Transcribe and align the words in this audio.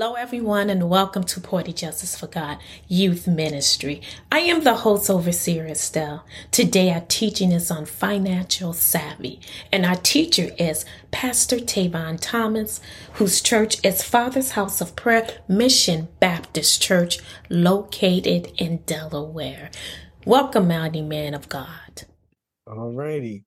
Hello, 0.00 0.14
everyone, 0.14 0.70
and 0.70 0.88
welcome 0.88 1.24
to 1.24 1.40
Poetic 1.40 1.74
Justice 1.74 2.16
for 2.16 2.28
God 2.28 2.58
Youth 2.86 3.26
Ministry. 3.26 4.00
I 4.30 4.38
am 4.38 4.62
the 4.62 4.76
host, 4.76 5.10
Overseer 5.10 5.66
Estelle. 5.66 6.24
Today, 6.52 6.92
our 6.92 7.00
teaching 7.08 7.50
is 7.50 7.68
on 7.68 7.84
financial 7.84 8.72
savvy, 8.72 9.40
and 9.72 9.84
our 9.84 9.96
teacher 9.96 10.52
is 10.56 10.84
Pastor 11.10 11.56
Tayvon 11.56 12.18
Thomas, 12.20 12.80
whose 13.14 13.40
church 13.40 13.84
is 13.84 14.04
Father's 14.04 14.52
House 14.52 14.80
of 14.80 14.94
Prayer 14.94 15.26
Mission 15.48 16.06
Baptist 16.20 16.80
Church, 16.80 17.18
located 17.50 18.52
in 18.56 18.76
Delaware. 18.86 19.68
Welcome, 20.24 20.68
mighty 20.68 21.02
man 21.02 21.34
of 21.34 21.48
God. 21.48 22.04
All 22.68 22.92
righty. 22.92 23.46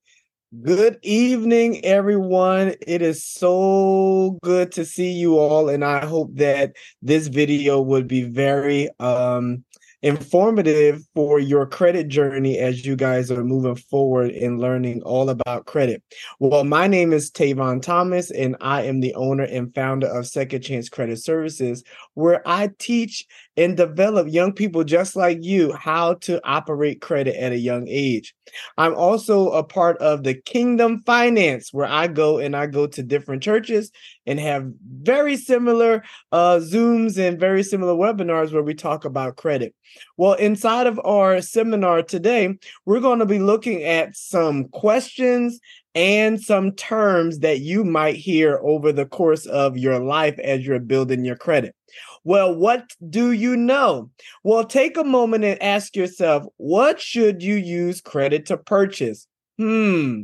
Good 0.59 0.99
evening, 1.01 1.79
everyone. 1.85 2.75
It 2.85 3.01
is 3.01 3.25
so 3.25 4.37
good 4.43 4.73
to 4.73 4.83
see 4.83 5.09
you 5.09 5.37
all, 5.37 5.69
and 5.69 5.85
I 5.85 6.05
hope 6.05 6.35
that 6.35 6.73
this 7.01 7.27
video 7.27 7.79
would 7.79 8.05
be 8.05 8.23
very 8.23 8.89
um, 8.99 9.63
informative 10.01 11.03
for 11.15 11.39
your 11.39 11.65
credit 11.65 12.09
journey 12.09 12.57
as 12.57 12.85
you 12.85 12.97
guys 12.97 13.31
are 13.31 13.45
moving 13.45 13.77
forward 13.77 14.31
in 14.31 14.59
learning 14.59 15.01
all 15.03 15.29
about 15.29 15.67
credit. 15.67 16.03
Well, 16.39 16.65
my 16.65 16.85
name 16.85 17.13
is 17.13 17.31
Tayvon 17.31 17.81
Thomas, 17.81 18.29
and 18.29 18.57
I 18.59 18.81
am 18.83 18.99
the 18.99 19.15
owner 19.15 19.43
and 19.43 19.73
founder 19.73 20.07
of 20.07 20.27
Second 20.27 20.63
Chance 20.63 20.89
Credit 20.89 21.17
Services, 21.17 21.81
where 22.15 22.45
I 22.45 22.71
teach 22.77 23.25
and 23.57 23.75
develop 23.75 24.27
young 24.29 24.53
people 24.53 24.83
just 24.83 25.15
like 25.15 25.39
you 25.41 25.73
how 25.73 26.13
to 26.15 26.39
operate 26.47 27.01
credit 27.01 27.35
at 27.35 27.51
a 27.51 27.57
young 27.57 27.87
age. 27.87 28.33
I'm 28.77 28.95
also 28.95 29.49
a 29.51 29.63
part 29.63 29.97
of 29.97 30.23
the 30.23 30.33
Kingdom 30.33 31.03
Finance, 31.05 31.73
where 31.73 31.87
I 31.87 32.07
go 32.07 32.37
and 32.37 32.55
I 32.55 32.67
go 32.67 32.87
to 32.87 33.03
different 33.03 33.43
churches 33.43 33.91
and 34.25 34.39
have 34.39 34.71
very 35.01 35.35
similar 35.35 36.03
uh, 36.31 36.59
Zooms 36.61 37.17
and 37.17 37.39
very 37.39 37.63
similar 37.63 37.93
webinars 37.93 38.53
where 38.53 38.63
we 38.63 38.73
talk 38.73 39.05
about 39.05 39.35
credit. 39.35 39.75
Well, 40.17 40.33
inside 40.33 40.87
of 40.87 40.99
our 41.03 41.41
seminar 41.41 42.03
today, 42.03 42.57
we're 42.85 42.99
going 43.01 43.19
to 43.19 43.25
be 43.25 43.39
looking 43.39 43.83
at 43.83 44.15
some 44.15 44.69
questions 44.69 45.59
and 45.93 46.41
some 46.41 46.71
terms 46.73 47.39
that 47.39 47.59
you 47.59 47.83
might 47.83 48.15
hear 48.15 48.59
over 48.63 48.93
the 48.93 49.05
course 49.05 49.45
of 49.45 49.77
your 49.77 49.99
life 49.99 50.39
as 50.39 50.65
you're 50.65 50.79
building 50.79 51.25
your 51.25 51.35
credit. 51.35 51.75
Well, 52.23 52.55
what 52.55 52.91
do 53.09 53.31
you 53.31 53.57
know? 53.57 54.09
Well, 54.43 54.63
take 54.63 54.97
a 54.97 55.03
moment 55.03 55.43
and 55.43 55.61
ask 55.61 55.95
yourself, 55.95 56.45
what 56.57 56.99
should 56.99 57.41
you 57.41 57.55
use 57.55 57.99
credit 57.99 58.45
to 58.47 58.57
purchase? 58.57 59.27
Hmm, 59.57 60.23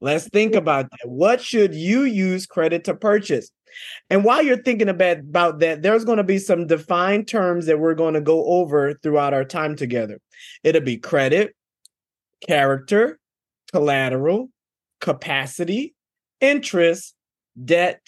let's 0.00 0.28
think 0.28 0.54
about 0.54 0.90
that. 0.90 1.08
What 1.08 1.40
should 1.40 1.74
you 1.74 2.02
use 2.02 2.46
credit 2.46 2.84
to 2.84 2.94
purchase? 2.94 3.50
And 4.10 4.24
while 4.24 4.42
you're 4.42 4.62
thinking 4.62 4.88
about, 4.88 5.18
about 5.18 5.58
that, 5.60 5.82
there's 5.82 6.04
going 6.04 6.18
to 6.18 6.24
be 6.24 6.38
some 6.38 6.66
defined 6.66 7.28
terms 7.28 7.66
that 7.66 7.78
we're 7.78 7.94
going 7.94 8.14
to 8.14 8.20
go 8.20 8.44
over 8.46 8.94
throughout 8.94 9.34
our 9.34 9.44
time 9.44 9.76
together. 9.76 10.20
It'll 10.64 10.82
be 10.82 10.96
credit, 10.96 11.54
character, 12.46 13.18
collateral, 13.72 14.50
capacity, 15.00 15.94
interest, 16.40 17.14
debt, 17.62 18.06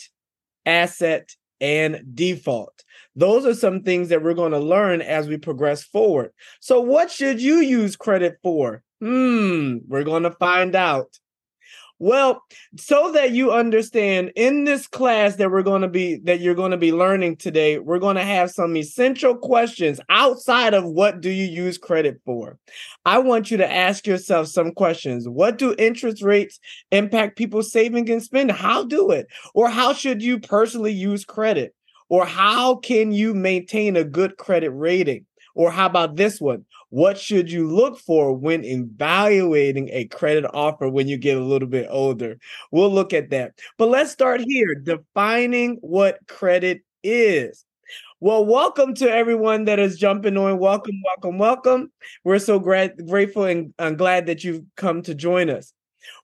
asset, 0.66 1.30
and 1.60 2.02
default. 2.14 2.84
Those 3.16 3.44
are 3.44 3.54
some 3.54 3.82
things 3.82 4.08
that 4.08 4.22
we're 4.22 4.34
going 4.34 4.52
to 4.52 4.58
learn 4.58 5.02
as 5.02 5.28
we 5.28 5.36
progress 5.36 5.82
forward. 5.82 6.32
So, 6.60 6.80
what 6.80 7.10
should 7.10 7.40
you 7.40 7.56
use 7.56 7.96
credit 7.96 8.38
for? 8.42 8.82
Hmm, 9.00 9.78
we're 9.88 10.04
going 10.04 10.22
to 10.24 10.30
find 10.30 10.74
out. 10.74 11.18
Well, 12.02 12.42
so 12.78 13.12
that 13.12 13.32
you 13.32 13.52
understand 13.52 14.32
in 14.34 14.64
this 14.64 14.86
class 14.86 15.36
that 15.36 15.50
we're 15.50 15.62
going 15.62 15.82
to 15.82 15.88
be 15.88 16.16
that 16.24 16.40
you're 16.40 16.54
going 16.54 16.70
to 16.70 16.78
be 16.78 16.92
learning 16.92 17.36
today, 17.36 17.78
we're 17.78 17.98
going 17.98 18.16
to 18.16 18.24
have 18.24 18.50
some 18.50 18.74
essential 18.74 19.36
questions 19.36 20.00
outside 20.08 20.72
of 20.72 20.86
what 20.86 21.20
do 21.20 21.28
you 21.28 21.44
use 21.44 21.76
credit 21.76 22.18
for. 22.24 22.56
I 23.04 23.18
want 23.18 23.50
you 23.50 23.58
to 23.58 23.70
ask 23.70 24.06
yourself 24.06 24.46
some 24.46 24.72
questions. 24.72 25.28
What 25.28 25.58
do 25.58 25.74
interest 25.76 26.22
rates 26.22 26.58
impact 26.90 27.36
people's 27.36 27.70
saving 27.70 28.08
and 28.10 28.22
spending? 28.22 28.56
How 28.56 28.82
do 28.82 29.10
it? 29.10 29.26
Or 29.52 29.68
how 29.68 29.92
should 29.92 30.22
you 30.22 30.40
personally 30.40 30.92
use 30.94 31.26
credit? 31.26 31.74
Or 32.08 32.24
how 32.24 32.76
can 32.76 33.12
you 33.12 33.34
maintain 33.34 33.96
a 33.96 34.04
good 34.04 34.38
credit 34.38 34.70
rating? 34.70 35.26
Or 35.54 35.70
how 35.70 35.84
about 35.84 36.16
this 36.16 36.40
one? 36.40 36.64
What 36.90 37.18
should 37.18 37.52
you 37.52 37.68
look 37.68 38.00
for 38.00 38.32
when 38.36 38.64
evaluating 38.64 39.90
a 39.92 40.06
credit 40.06 40.44
offer 40.52 40.88
when 40.88 41.06
you 41.06 41.18
get 41.18 41.36
a 41.36 41.44
little 41.44 41.68
bit 41.68 41.86
older? 41.88 42.38
We'll 42.72 42.92
look 42.92 43.12
at 43.12 43.30
that. 43.30 43.52
But 43.78 43.90
let's 43.90 44.10
start 44.10 44.40
here 44.40 44.74
defining 44.74 45.78
what 45.82 46.18
credit 46.26 46.82
is. 47.04 47.64
Well, 48.18 48.44
welcome 48.44 48.94
to 48.96 49.08
everyone 49.08 49.66
that 49.66 49.78
is 49.78 49.98
jumping 49.98 50.36
on. 50.36 50.58
Welcome, 50.58 51.00
welcome, 51.06 51.38
welcome. 51.38 51.92
We're 52.24 52.40
so 52.40 52.58
gra- 52.58 52.92
grateful 53.06 53.44
and 53.44 53.72
I'm 53.78 53.96
glad 53.96 54.26
that 54.26 54.42
you've 54.42 54.64
come 54.76 55.02
to 55.02 55.14
join 55.14 55.48
us. 55.48 55.72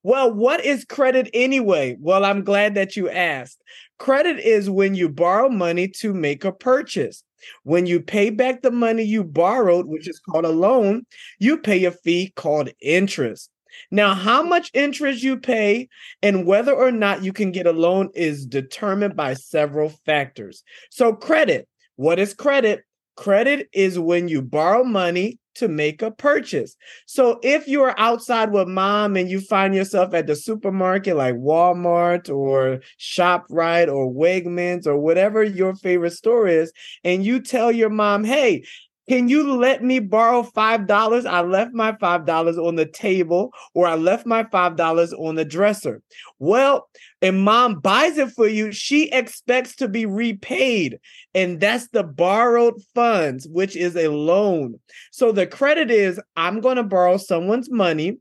Well, 0.02 0.32
what 0.32 0.64
is 0.64 0.84
credit 0.84 1.30
anyway? 1.32 1.96
Well, 2.00 2.24
I'm 2.24 2.42
glad 2.42 2.74
that 2.74 2.96
you 2.96 3.08
asked. 3.08 3.62
Credit 3.98 4.38
is 4.40 4.68
when 4.68 4.96
you 4.96 5.08
borrow 5.08 5.48
money 5.48 5.88
to 6.00 6.12
make 6.12 6.44
a 6.44 6.52
purchase. 6.52 7.22
When 7.62 7.86
you 7.86 8.00
pay 8.00 8.30
back 8.30 8.62
the 8.62 8.70
money 8.70 9.02
you 9.02 9.24
borrowed, 9.24 9.86
which 9.86 10.08
is 10.08 10.18
called 10.18 10.44
a 10.44 10.50
loan, 10.50 11.06
you 11.38 11.58
pay 11.58 11.84
a 11.84 11.92
fee 11.92 12.32
called 12.36 12.70
interest. 12.80 13.50
Now, 13.90 14.14
how 14.14 14.42
much 14.42 14.70
interest 14.72 15.22
you 15.22 15.36
pay 15.36 15.88
and 16.22 16.46
whether 16.46 16.72
or 16.72 16.90
not 16.90 17.22
you 17.22 17.32
can 17.32 17.52
get 17.52 17.66
a 17.66 17.72
loan 17.72 18.10
is 18.14 18.46
determined 18.46 19.16
by 19.16 19.34
several 19.34 19.90
factors. 20.06 20.62
So, 20.90 21.12
credit 21.12 21.68
what 21.96 22.18
is 22.18 22.34
credit? 22.34 22.84
Credit 23.16 23.68
is 23.72 23.98
when 23.98 24.28
you 24.28 24.42
borrow 24.42 24.84
money 24.84 25.38
to 25.56 25.68
make 25.68 26.02
a 26.02 26.10
purchase. 26.10 26.76
So 27.06 27.38
if 27.42 27.68
you 27.68 27.82
are 27.82 27.94
outside 27.98 28.52
with 28.52 28.68
mom 28.68 29.16
and 29.16 29.28
you 29.28 29.40
find 29.40 29.74
yourself 29.74 30.14
at 30.14 30.26
the 30.26 30.36
supermarket 30.36 31.16
like 31.16 31.34
Walmart 31.34 32.28
or 32.28 32.80
ShopRite 32.98 33.92
or 33.92 34.12
Wegmans 34.12 34.86
or 34.86 34.96
whatever 34.98 35.42
your 35.42 35.74
favorite 35.74 36.12
store 36.12 36.46
is, 36.46 36.72
and 37.04 37.24
you 37.24 37.40
tell 37.40 37.72
your 37.72 37.90
mom, 37.90 38.24
hey, 38.24 38.64
can 39.08 39.28
you 39.28 39.56
let 39.56 39.82
me 39.82 40.00
borrow 40.00 40.42
$5? 40.42 41.26
I 41.26 41.40
left 41.42 41.72
my 41.72 41.92
$5 41.92 42.66
on 42.66 42.74
the 42.74 42.86
table 42.86 43.52
or 43.74 43.86
I 43.86 43.94
left 43.94 44.26
my 44.26 44.42
$5 44.42 45.12
on 45.18 45.34
the 45.36 45.44
dresser. 45.44 46.02
Well, 46.38 46.88
and 47.22 47.44
mom 47.44 47.80
buys 47.80 48.18
it 48.18 48.30
for 48.32 48.48
you, 48.48 48.72
she 48.72 49.08
expects 49.10 49.76
to 49.76 49.88
be 49.88 50.06
repaid. 50.06 50.98
And 51.34 51.60
that's 51.60 51.88
the 51.88 52.02
borrowed 52.02 52.82
funds, 52.94 53.46
which 53.48 53.76
is 53.76 53.96
a 53.96 54.08
loan. 54.08 54.80
So 55.12 55.32
the 55.32 55.46
credit 55.46 55.90
is 55.90 56.20
I'm 56.36 56.60
going 56.60 56.76
to 56.76 56.82
borrow 56.82 57.16
someone's 57.16 57.70
money 57.70 58.18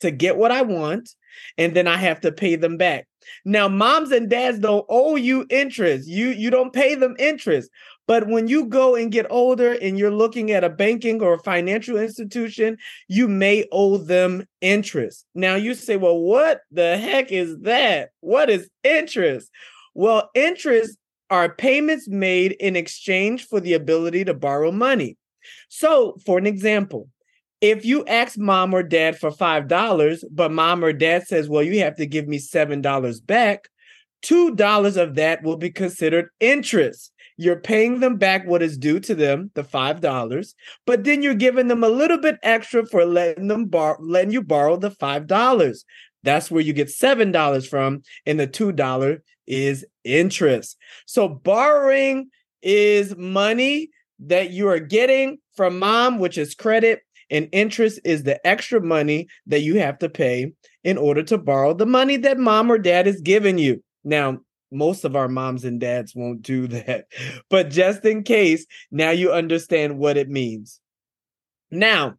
to 0.00 0.10
get 0.10 0.36
what 0.36 0.52
I 0.52 0.62
want, 0.62 1.10
and 1.56 1.74
then 1.74 1.86
I 1.86 1.96
have 1.96 2.20
to 2.20 2.32
pay 2.32 2.56
them 2.56 2.76
back. 2.76 3.06
Now, 3.44 3.68
moms 3.68 4.12
and 4.12 4.28
dads 4.28 4.58
don't 4.58 4.86
owe 4.88 5.16
you 5.16 5.46
interest. 5.50 6.08
You 6.08 6.28
you 6.28 6.50
don't 6.50 6.72
pay 6.72 6.94
them 6.94 7.16
interest. 7.18 7.70
But 8.06 8.28
when 8.28 8.46
you 8.46 8.66
go 8.66 8.94
and 8.94 9.10
get 9.10 9.26
older 9.30 9.72
and 9.72 9.98
you're 9.98 10.12
looking 10.12 10.52
at 10.52 10.64
a 10.64 10.70
banking 10.70 11.20
or 11.20 11.34
a 11.34 11.42
financial 11.42 11.96
institution, 11.96 12.78
you 13.08 13.26
may 13.26 13.66
owe 13.72 13.98
them 13.98 14.46
interest. 14.60 15.26
Now 15.34 15.56
you 15.56 15.74
say, 15.74 15.96
well, 15.96 16.18
what 16.18 16.60
the 16.70 16.96
heck 16.96 17.32
is 17.32 17.58
that? 17.60 18.10
What 18.20 18.48
is 18.48 18.70
interest? 18.84 19.50
Well, 19.94 20.30
interest 20.34 20.96
are 21.30 21.52
payments 21.52 22.08
made 22.08 22.52
in 22.52 22.76
exchange 22.76 23.46
for 23.46 23.60
the 23.60 23.74
ability 23.74 24.24
to 24.24 24.34
borrow 24.34 24.70
money. 24.70 25.16
So, 25.68 26.16
for 26.24 26.38
an 26.38 26.46
example, 26.46 27.08
if 27.60 27.84
you 27.84 28.04
ask 28.06 28.38
mom 28.38 28.74
or 28.74 28.82
dad 28.82 29.18
for 29.18 29.30
$5, 29.30 30.24
but 30.30 30.52
mom 30.52 30.84
or 30.84 30.92
dad 30.92 31.26
says, 31.26 31.48
well, 31.48 31.62
you 31.62 31.80
have 31.80 31.96
to 31.96 32.06
give 32.06 32.28
me 32.28 32.38
$7 32.38 33.26
back, 33.26 33.68
$2 34.24 34.96
of 34.96 35.14
that 35.14 35.42
will 35.42 35.56
be 35.56 35.70
considered 35.70 36.28
interest. 36.40 37.12
You're 37.36 37.60
paying 37.60 38.00
them 38.00 38.16
back 38.16 38.46
what 38.46 38.62
is 38.62 38.78
due 38.78 39.00
to 39.00 39.14
them, 39.14 39.50
the 39.54 39.64
five 39.64 40.00
dollars, 40.00 40.54
but 40.86 41.04
then 41.04 41.22
you're 41.22 41.34
giving 41.34 41.68
them 41.68 41.84
a 41.84 41.88
little 41.88 42.18
bit 42.18 42.36
extra 42.42 42.86
for 42.86 43.04
letting 43.04 43.48
them 43.48 43.66
bar- 43.66 43.98
letting 44.00 44.30
you 44.30 44.42
borrow 44.42 44.76
the 44.76 44.90
five 44.90 45.26
dollars. 45.26 45.84
That's 46.22 46.50
where 46.50 46.62
you 46.62 46.72
get 46.72 46.90
seven 46.90 47.32
dollars 47.32 47.68
from, 47.68 48.02
and 48.24 48.40
the 48.40 48.46
two 48.46 48.72
dollar 48.72 49.22
is 49.46 49.84
interest. 50.04 50.76
So 51.06 51.28
borrowing 51.28 52.30
is 52.62 53.16
money 53.16 53.90
that 54.20 54.50
you 54.50 54.68
are 54.68 54.80
getting 54.80 55.38
from 55.54 55.78
mom, 55.78 56.18
which 56.18 56.38
is 56.38 56.54
credit, 56.54 57.00
and 57.30 57.48
interest 57.52 58.00
is 58.04 58.22
the 58.22 58.44
extra 58.46 58.80
money 58.80 59.28
that 59.46 59.60
you 59.60 59.78
have 59.78 59.98
to 59.98 60.08
pay 60.08 60.52
in 60.84 60.96
order 60.96 61.22
to 61.24 61.38
borrow 61.38 61.74
the 61.74 61.86
money 61.86 62.16
that 62.16 62.38
mom 62.38 62.70
or 62.70 62.78
dad 62.78 63.06
is 63.06 63.20
giving 63.20 63.58
you. 63.58 63.82
Now, 64.04 64.38
most 64.76 65.04
of 65.04 65.16
our 65.16 65.28
moms 65.28 65.64
and 65.64 65.80
dads 65.80 66.14
won't 66.14 66.42
do 66.42 66.66
that. 66.68 67.06
But 67.50 67.70
just 67.70 68.04
in 68.04 68.22
case, 68.22 68.66
now 68.90 69.10
you 69.10 69.32
understand 69.32 69.98
what 69.98 70.16
it 70.16 70.28
means. 70.28 70.80
Now, 71.70 72.14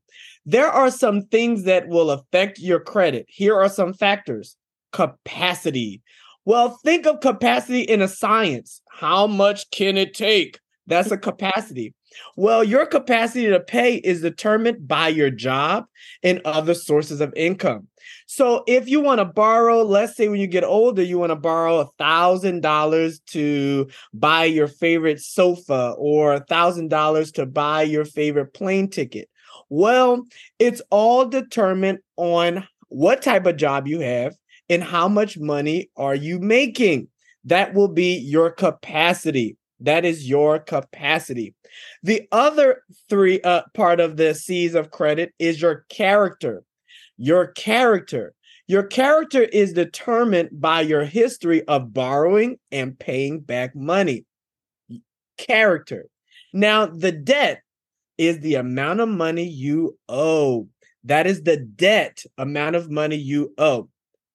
there 0.46 0.68
are 0.70 0.92
some 0.92 1.24
things 1.24 1.64
that 1.64 1.88
will 1.88 2.12
affect 2.12 2.60
your 2.60 2.80
credit. 2.80 3.26
Here 3.28 3.56
are 3.56 3.70
some 3.70 3.94
factors 3.94 4.56
capacity. 4.92 6.02
Well, 6.46 6.80
think 6.84 7.06
of 7.06 7.20
capacity 7.20 7.82
in 7.82 8.02
a 8.02 8.08
science. 8.08 8.82
How 8.90 9.28
much 9.28 9.70
can 9.72 9.98
it 9.98 10.14
take? 10.14 10.60
That's 10.88 11.12
a 11.12 11.18
capacity. 11.18 11.94
Well, 12.36 12.64
your 12.64 12.86
capacity 12.86 13.48
to 13.48 13.60
pay 13.60 13.96
is 13.96 14.22
determined 14.22 14.88
by 14.88 15.10
your 15.10 15.30
job 15.30 15.86
and 16.24 16.42
other 16.46 16.74
sources 16.74 17.22
of 17.22 17.34
income. 17.36 17.88
So 18.28 18.64
if 18.68 18.88
you 18.88 19.02
want 19.02 19.20
to 19.20 19.26
borrow, 19.26 19.84
let's 19.84 20.16
say 20.16 20.30
when 20.30 20.40
you 20.40 20.48
get 20.48 20.64
older, 20.64 21.02
you 21.02 21.18
want 21.18 21.32
to 21.32 21.36
borrow 21.36 21.80
a 21.80 21.90
thousand 21.98 22.62
dollars 22.62 23.20
to 23.28 23.88
buy 24.14 24.46
your 24.46 24.68
favorite 24.68 25.20
sofa 25.20 25.96
or 25.98 26.34
a 26.34 26.46
thousand 26.46 26.90
dollars 26.90 27.32
to 27.34 27.46
buy 27.46 27.84
your 27.84 28.06
favorite 28.06 28.54
plane 28.54 28.90
ticket. 28.90 29.30
Well, 29.70 30.26
it's 30.60 30.82
all 30.90 31.26
determined 31.26 32.00
on 32.16 32.68
what 32.90 33.22
type 33.22 33.46
of 33.46 33.58
job 33.58 33.88
you 33.88 34.00
have 34.00 34.36
and 34.70 34.84
how 34.84 35.08
much 35.08 35.38
money 35.38 35.90
are 35.98 36.16
you 36.16 36.40
making. 36.40 37.08
That 37.46 37.74
will 37.74 37.88
be 37.88 38.18
your 38.18 38.52
capacity. 38.52 39.58
That 39.80 40.06
is 40.06 40.28
your 40.28 40.60
capacity. 40.60 41.54
The 42.04 42.28
other 42.32 42.84
three 43.10 43.42
uh, 43.42 43.64
part 43.74 44.00
of 44.00 44.18
the 44.18 44.34
C's 44.34 44.76
of 44.76 44.92
credit 44.92 45.34
is 45.40 45.62
your 45.62 45.86
character. 45.90 46.64
Your 47.18 47.48
character. 47.48 48.34
Your 48.68 48.84
character 48.84 49.44
is 49.44 49.74
determined 49.74 50.50
by 50.52 50.82
your 50.82 51.06
history 51.06 51.66
of 51.68 51.94
borrowing 51.94 52.58
and 52.72 52.98
paying 52.98 53.40
back 53.40 53.76
money. 53.76 54.26
Character. 55.38 56.08
Now, 56.54 56.86
the 56.88 57.12
debt 57.12 57.62
is 58.18 58.40
the 58.40 58.56
amount 58.56 59.00
of 59.00 59.10
money 59.10 59.48
you 59.48 59.98
owe. 60.10 60.68
That 61.04 61.28
is 61.28 61.44
the 61.44 61.58
debt 61.58 62.24
amount 62.38 62.76
of 62.76 62.90
money 62.90 63.16
you 63.16 63.54
owe. 63.58 63.90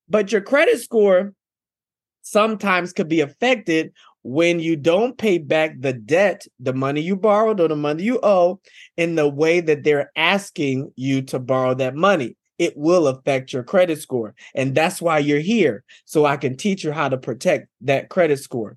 But 0.08 0.32
your 0.32 0.40
credit 0.40 0.80
score 0.80 1.34
sometimes 2.22 2.92
could 2.92 3.08
be 3.08 3.20
affected 3.20 3.92
when 4.22 4.60
you 4.60 4.76
don't 4.76 5.18
pay 5.18 5.38
back 5.38 5.74
the 5.80 5.92
debt, 5.92 6.46
the 6.60 6.72
money 6.72 7.00
you 7.00 7.16
borrowed 7.16 7.60
or 7.60 7.68
the 7.68 7.76
money 7.76 8.04
you 8.04 8.20
owe, 8.22 8.60
in 8.96 9.14
the 9.16 9.28
way 9.28 9.60
that 9.60 9.84
they're 9.84 10.10
asking 10.16 10.92
you 10.96 11.22
to 11.22 11.38
borrow 11.38 11.74
that 11.74 11.94
money. 11.94 12.36
It 12.58 12.76
will 12.76 13.08
affect 13.08 13.52
your 13.52 13.64
credit 13.64 14.00
score. 14.00 14.34
And 14.54 14.74
that's 14.74 15.02
why 15.02 15.18
you're 15.18 15.40
here. 15.40 15.82
So 16.04 16.24
I 16.24 16.36
can 16.36 16.56
teach 16.56 16.84
you 16.84 16.92
how 16.92 17.08
to 17.08 17.18
protect 17.18 17.68
that 17.80 18.08
credit 18.08 18.38
score. 18.38 18.76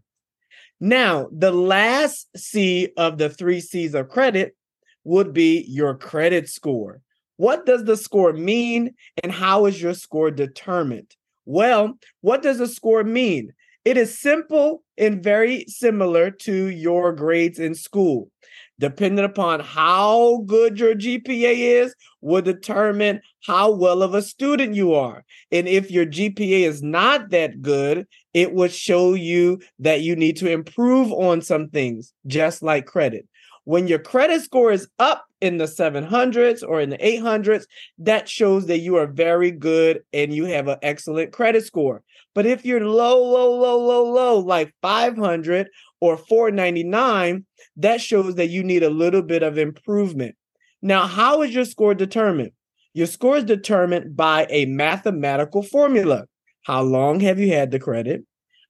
Now, 0.80 1.28
the 1.32 1.52
last 1.52 2.28
C 2.36 2.90
of 2.98 3.18
the 3.18 3.30
three 3.30 3.60
C's 3.60 3.94
of 3.94 4.10
credit 4.10 4.56
would 5.04 5.34
be 5.34 5.66
your 5.68 5.96
credit 5.96 6.50
score. 6.50 7.02
What 7.38 7.66
does 7.66 7.84
the 7.84 7.98
score 7.98 8.34
mean 8.34 8.96
and 9.22 9.32
how 9.32 9.66
is 9.66 9.82
your 9.82 9.94
score 9.94 10.32
determined? 10.32 11.16
Well, 11.46 11.98
what 12.22 12.42
does 12.42 12.60
a 12.60 12.68
score 12.68 13.04
mean? 13.04 13.54
It 13.84 13.98
is 13.98 14.18
simple 14.18 14.84
and 14.98 15.24
very 15.24 15.66
similar 15.68 16.32
to 16.32 16.68
your 16.68 17.14
grades 17.14 17.60
in 17.60 17.76
school. 17.76 18.30
Depending 18.78 19.24
upon 19.24 19.62
how 19.62 20.44
good 20.46 20.78
your 20.78 20.96
GPA 20.96 21.84
is, 21.84 21.96
will 22.20 22.42
determine 22.42 23.22
how 23.46 23.72
well 23.72 24.04
of 24.04 24.14
a 24.14 24.22
student 24.22 24.76
you 24.76 24.94
are. 24.94 25.24
And 25.52 25.68
if 25.68 25.90
your 25.90 26.06
GPA 26.06 26.62
is 26.64 26.84
not 26.84 27.30
that 27.30 27.62
good, 27.62 28.06
it 28.34 28.54
would 28.54 28.74
show 28.74 29.14
you 29.14 29.62
that 29.80 30.02
you 30.02 30.16
need 30.16 30.36
to 30.38 30.52
improve 30.52 31.12
on 31.14 31.42
some 31.42 31.70
things, 31.70 32.12
just 32.28 32.62
like 32.64 32.86
credit. 32.86 33.26
When 33.66 33.88
your 33.88 34.00
credit 34.00 34.42
score 34.42 34.72
is 34.72 34.88
up 35.00 35.26
in 35.42 35.58
the 35.58 35.66
700s 35.66 36.64
or 36.68 36.80
in 36.80 36.92
the 36.92 36.98
800s, 36.98 37.66
that 38.00 38.30
shows 38.30 38.68
that 38.68 38.80
you 38.80 38.96
are 38.96 39.08
very 39.08 39.52
good 39.52 40.02
and 40.14 40.34
you 40.34 40.46
have 40.46 40.68
an 40.68 40.78
excellent 40.82 41.32
credit 41.32 41.66
score. 41.66 42.04
But 42.34 42.46
if 42.46 42.66
you're 42.66 42.86
low, 42.86 43.24
low, 43.24 43.56
low, 43.56 43.80
low, 43.80 44.12
low, 44.12 44.40
like 44.40 44.74
500 44.82 45.70
or 46.00 46.18
499, 46.18 47.46
that 47.78 48.02
shows 48.02 48.36
that 48.36 48.50
you 48.50 48.64
need 48.64 48.84
a 48.84 48.90
little 48.90 49.22
bit 49.22 49.44
of 49.44 49.58
improvement. 49.58 50.36
Now, 50.82 51.08
how 51.08 51.42
is 51.42 51.54
your 51.54 51.66
score 51.66 51.96
determined? 51.96 52.52
Your 52.94 53.08
score 53.08 53.38
is 53.38 53.44
determined 53.44 54.16
by 54.16 54.48
a 54.50 54.66
mathematical 54.66 55.64
formula. 55.64 56.26
How 56.62 56.82
long 56.82 57.20
have 57.22 57.40
you 57.40 57.52
had 57.52 57.72
the 57.72 57.80
credit? 57.80 58.24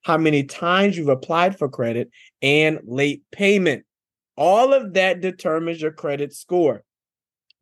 How 0.04 0.18
many 0.18 0.44
times 0.44 0.98
you've 0.98 1.10
applied 1.10 1.58
for 1.58 1.68
credit 1.68 2.10
and 2.42 2.80
late 2.86 3.24
payment. 3.32 3.86
All 4.36 4.74
of 4.74 4.94
that 4.94 5.22
determines 5.22 5.82
your 5.82 5.92
credit 5.92 6.34
score. 6.34 6.84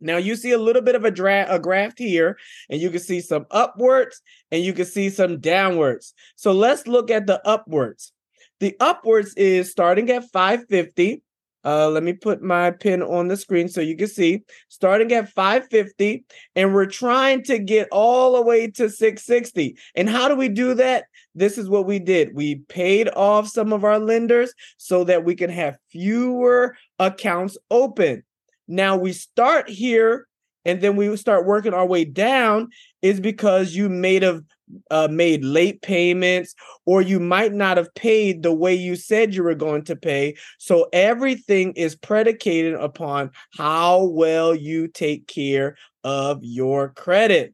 Now 0.02 0.18
you 0.18 0.36
see 0.36 0.52
a 0.52 0.58
little 0.58 0.82
bit 0.82 0.96
of 0.96 1.06
a, 1.06 1.12
dra- 1.12 1.48
a 1.48 1.60
graph 1.60 1.98
here, 1.98 2.38
and 2.70 2.82
you 2.82 2.90
can 2.90 3.00
see 3.00 3.22
some 3.22 3.46
upwards 3.52 4.22
and 4.52 4.64
you 4.64 4.74
can 4.74 4.86
see 4.86 5.10
some 5.10 5.40
downwards. 5.40 6.14
So 6.36 6.52
let's 6.52 6.88
look 6.88 7.10
at 7.10 7.26
the 7.26 7.46
upwards. 7.48 8.12
The 8.60 8.76
upwards 8.80 9.34
is 9.36 9.72
starting 9.72 10.10
at 10.10 10.30
550. 10.32 11.22
Uh, 11.66 11.90
let 11.90 12.04
me 12.04 12.14
put 12.14 12.42
my 12.42 12.72
pin 12.72 13.02
on 13.02 13.28
the 13.28 13.38
screen 13.38 13.70
so 13.70 13.82
you 13.82 13.96
can 13.96 14.08
see. 14.08 14.42
Starting 14.70 15.12
at 15.14 15.30
550, 15.30 16.26
and 16.56 16.74
we're 16.74 16.86
trying 16.86 17.44
to 17.44 17.60
get 17.60 17.88
all 17.92 18.34
the 18.34 18.42
way 18.42 18.68
to 18.68 18.90
660. 18.90 19.78
And 19.96 20.10
how 20.10 20.28
do 20.28 20.36
we 20.36 20.50
do 20.50 20.74
that? 20.76 21.06
this 21.36 21.58
is 21.58 21.70
what 21.70 21.86
we 21.86 22.00
did. 22.00 22.34
We 22.34 22.56
paid 22.56 23.10
off 23.16 23.48
some 23.48 23.74
of 23.74 23.84
our 23.84 24.00
lenders 24.00 24.54
so 24.78 25.04
that 25.06 25.24
we 25.24 25.36
can 25.36 25.50
have 25.50 25.78
fewer 25.90 26.78
accounts 27.00 27.58
open. 27.72 28.24
Now 28.68 28.98
we 28.98 29.14
start 29.14 29.70
here 29.70 30.28
and 30.66 30.82
then 30.82 30.96
we 30.96 31.16
start 31.18 31.46
working 31.46 31.74
our 31.74 31.86
way 31.86 32.06
down 32.06 32.70
is 33.02 33.20
because 33.20 33.76
you 33.76 33.90
made 33.90 34.24
have 34.24 34.42
uh, 34.90 35.08
made 35.12 35.44
late 35.44 35.82
payments 35.82 36.56
or 36.86 37.02
you 37.02 37.20
might 37.20 37.54
not 37.54 37.78
have 37.78 37.94
paid 37.96 38.42
the 38.42 38.54
way 38.54 38.74
you 38.74 38.96
said 38.96 39.36
you 39.36 39.44
were 39.44 39.54
going 39.54 39.84
to 39.84 39.96
pay 39.96 40.36
so 40.58 40.88
everything 40.94 41.74
is 41.74 41.96
predicated 41.96 42.74
upon 42.76 43.30
how 43.56 44.04
well 44.06 44.56
you 44.56 44.88
take 44.88 45.28
care 45.28 45.76
of 46.04 46.40
your 46.42 46.90
credit 46.90 47.54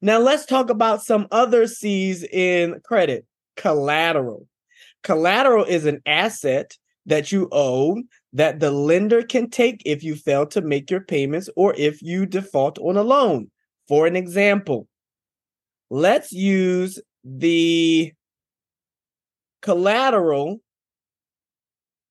now 0.00 0.18
let's 0.18 0.46
talk 0.46 0.70
about 0.70 1.02
some 1.02 1.26
other 1.30 1.66
C's 1.66 2.22
in 2.24 2.80
credit. 2.84 3.26
Collateral. 3.56 4.46
Collateral 5.02 5.64
is 5.64 5.86
an 5.86 6.00
asset 6.06 6.76
that 7.06 7.32
you 7.32 7.48
own 7.50 8.04
that 8.32 8.60
the 8.60 8.70
lender 8.70 9.22
can 9.22 9.50
take 9.50 9.82
if 9.84 10.02
you 10.02 10.14
fail 10.14 10.46
to 10.46 10.60
make 10.60 10.90
your 10.90 11.00
payments 11.00 11.50
or 11.56 11.74
if 11.76 12.02
you 12.02 12.26
default 12.26 12.78
on 12.78 12.96
a 12.96 13.02
loan. 13.02 13.50
For 13.88 14.06
an 14.06 14.16
example, 14.16 14.88
let's 15.90 16.32
use 16.32 16.98
the 17.24 18.12
collateral 19.60 20.60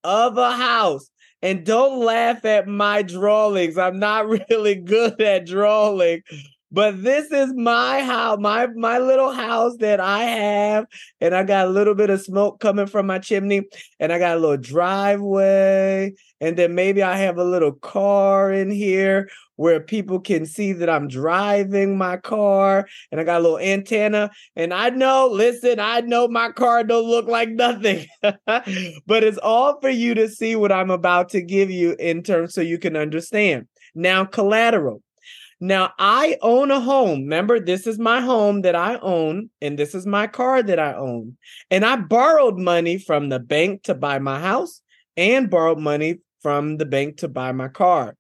of 0.04 0.38
a 0.38 0.52
house. 0.52 1.10
And 1.44 1.66
don't 1.66 2.06
laugh 2.06 2.46
at 2.46 2.68
my 2.68 3.02
drawings. 3.02 3.78
I'm 3.78 3.98
not 3.98 4.28
really 4.50 4.76
good 4.76 5.20
at 5.22 5.48
drawing, 5.48 6.22
but 6.72 7.04
this 7.04 7.32
is 7.32 7.54
my 7.54 8.02
house, 8.02 8.38
my 8.40 8.68
my 8.68 8.98
little 8.98 9.32
house 9.32 9.76
that 9.78 10.00
I 10.00 10.24
have, 10.24 10.86
and 11.20 11.36
I 11.36 11.44
got 11.44 11.68
a 11.68 11.70
little 11.70 11.96
bit 11.96 12.10
of 12.10 12.22
smoke 12.22 12.60
coming 12.60 12.88
from 12.88 13.08
my 13.08 13.20
chimney, 13.20 13.64
and 14.00 14.14
I 14.14 14.20
got 14.20 14.38
a 14.38 14.40
little 14.40 14.58
driveway, 14.58 16.14
and 16.40 16.58
then 16.58 16.74
maybe 16.74 17.04
I 17.04 17.18
have 17.18 17.38
a 17.38 17.44
little 17.44 17.74
car 17.74 18.52
in 18.54 18.72
here 18.72 19.30
where 19.58 19.80
people 19.80 20.20
can 20.20 20.46
see 20.46 20.74
that 20.74 20.90
I'm 20.90 21.08
driving 21.08 21.98
my 21.98 22.18
car, 22.18 22.88
and 23.12 23.22
I 23.22 23.24
got 23.24 23.42
a 23.42 23.44
little 23.44 23.60
antenna. 23.60 24.32
And 24.56 24.74
I 24.74 24.90
know, 24.90 25.30
listen, 25.32 25.80
I 25.80 26.02
know 26.02 26.28
my 26.28 26.50
car 26.52 26.84
don't 26.84 27.08
look 27.08 27.28
like 27.28 27.50
nothing, 27.50 28.08
but 28.22 28.64
it's 29.08 29.38
all 29.38 29.80
for 29.80 29.90
you 29.90 30.16
to 30.16 30.30
see 30.30 30.56
what 30.56 30.72
I'm 30.72 30.90
about 30.90 31.30
to 31.30 31.42
give 31.42 31.70
you 31.70 31.96
in 32.00 32.24
terms 32.24 32.54
so 32.56 32.62
you 32.62 32.80
can 32.80 32.96
understand. 32.96 33.68
Now, 33.94 34.26
collateral. 34.26 35.04
Now, 35.64 35.94
I 36.00 36.38
own 36.42 36.72
a 36.72 36.80
home. 36.80 37.20
Remember, 37.22 37.60
this 37.60 37.86
is 37.86 38.00
my 38.00 38.20
home 38.20 38.64
that 38.64 38.76
I 38.76 38.98
own, 38.98 39.52
and 39.62 39.78
this 39.78 39.94
is 39.94 40.08
my 40.08 40.26
car 40.26 40.64
that 40.64 40.80
I 40.80 40.96
own. 40.96 41.38
And 41.70 41.86
I 41.86 41.98
borrowed 41.98 42.58
money 42.58 42.98
from 42.98 43.30
the 43.30 43.40
bank 43.40 43.84
to 43.84 43.94
buy 43.94 44.18
my 44.18 44.40
house 44.40 44.82
and 45.16 45.52
borrowed 45.52 45.78
money 45.78 46.18
from 46.42 46.78
the 46.78 46.86
bank 46.86 47.18
to 47.18 47.28
buy 47.28 47.52
my 47.52 47.68
car. 47.68 48.16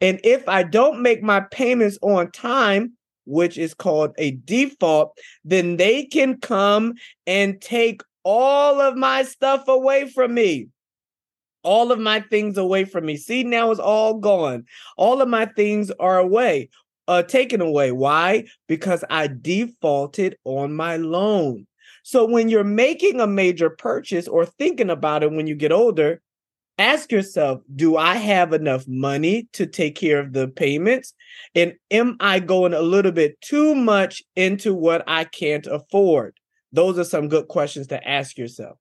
And 0.00 0.18
if 0.24 0.48
I 0.48 0.62
don't 0.62 1.02
make 1.02 1.22
my 1.22 1.40
payments 1.40 1.98
on 2.00 2.30
time, 2.30 2.94
which 3.26 3.58
is 3.58 3.74
called 3.74 4.14
a 4.16 4.30
default, 4.30 5.18
then 5.44 5.76
they 5.76 6.06
can 6.06 6.40
come 6.40 6.94
and 7.26 7.60
take 7.60 8.00
all 8.24 8.80
of 8.80 8.96
my 8.96 9.22
stuff 9.22 9.68
away 9.68 10.08
from 10.08 10.32
me 10.32 10.68
all 11.62 11.90
of 11.90 11.98
my 11.98 12.20
things 12.20 12.56
away 12.56 12.84
from 12.84 13.04
me. 13.04 13.16
See, 13.16 13.42
now 13.42 13.72
it's 13.72 13.80
all 13.80 14.14
gone. 14.14 14.64
All 14.96 15.20
of 15.20 15.28
my 15.28 15.46
things 15.46 15.90
are 15.98 16.16
away 16.16 16.70
uh, 17.08 17.22
taken 17.22 17.60
away. 17.60 17.92
Why? 17.92 18.44
Because 18.66 19.04
I 19.10 19.28
defaulted 19.28 20.36
on 20.44 20.74
my 20.74 20.96
loan. 20.96 21.66
So 22.02 22.24
when 22.24 22.48
you're 22.48 22.64
making 22.64 23.20
a 23.20 23.26
major 23.26 23.70
purchase 23.70 24.28
or 24.28 24.46
thinking 24.46 24.90
about 24.90 25.22
it 25.22 25.32
when 25.32 25.46
you 25.46 25.54
get 25.54 25.72
older, 25.72 26.20
ask 26.78 27.10
yourself 27.10 27.62
do 27.74 27.96
I 27.96 28.14
have 28.16 28.52
enough 28.52 28.86
money 28.86 29.48
to 29.54 29.66
take 29.66 29.96
care 29.96 30.20
of 30.20 30.32
the 30.32 30.48
payments? 30.48 31.14
And 31.54 31.74
am 31.90 32.16
I 32.20 32.38
going 32.40 32.74
a 32.74 32.82
little 32.82 33.12
bit 33.12 33.40
too 33.40 33.74
much 33.74 34.22
into 34.36 34.74
what 34.74 35.02
I 35.06 35.24
can't 35.24 35.66
afford? 35.66 36.36
Those 36.72 36.98
are 36.98 37.04
some 37.04 37.28
good 37.28 37.48
questions 37.48 37.86
to 37.88 38.08
ask 38.08 38.36
yourself. 38.36 38.78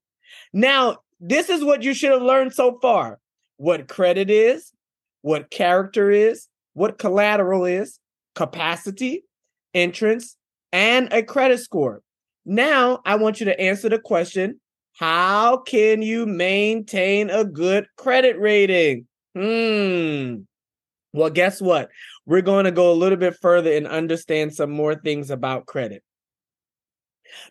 Now, 0.54 0.98
this 1.20 1.50
is 1.50 1.64
what 1.64 1.84
you 1.84 1.94
should 1.94 2.12
have 2.12 2.22
learned 2.22 2.54
so 2.54 2.78
far 2.82 3.20
what 3.58 3.88
credit 3.88 4.30
is, 4.30 4.74
what 5.22 5.50
character 5.50 6.12
is, 6.12 6.48
what 6.74 7.00
collateral 7.00 7.66
is, 7.66 8.00
capacity, 8.36 9.24
entrance, 9.74 10.38
and 10.72 11.12
a 11.12 11.24
credit 11.24 11.60
score. 11.60 12.02
Now, 12.46 13.02
I 13.06 13.16
want 13.16 13.40
you 13.40 13.46
to 13.46 13.60
answer 13.60 13.90
the 13.90 14.00
question 14.00 14.60
how 14.94 15.58
can 15.58 16.02
you 16.02 16.26
maintain 16.26 17.30
a 17.30 17.44
good 17.44 17.88
credit 17.98 18.40
rating? 18.40 19.08
Hmm. 19.36 20.44
Well, 21.12 21.30
guess 21.30 21.62
what? 21.62 21.90
We're 22.26 22.42
going 22.42 22.66
to 22.66 22.72
go 22.72 22.92
a 22.92 22.94
little 22.94 23.18
bit 23.18 23.36
further 23.42 23.74
and 23.74 23.88
understand 23.88 24.54
some 24.54 24.72
more 24.72 24.96
things 24.96 25.30
about 25.32 25.66
credit. 25.66 26.04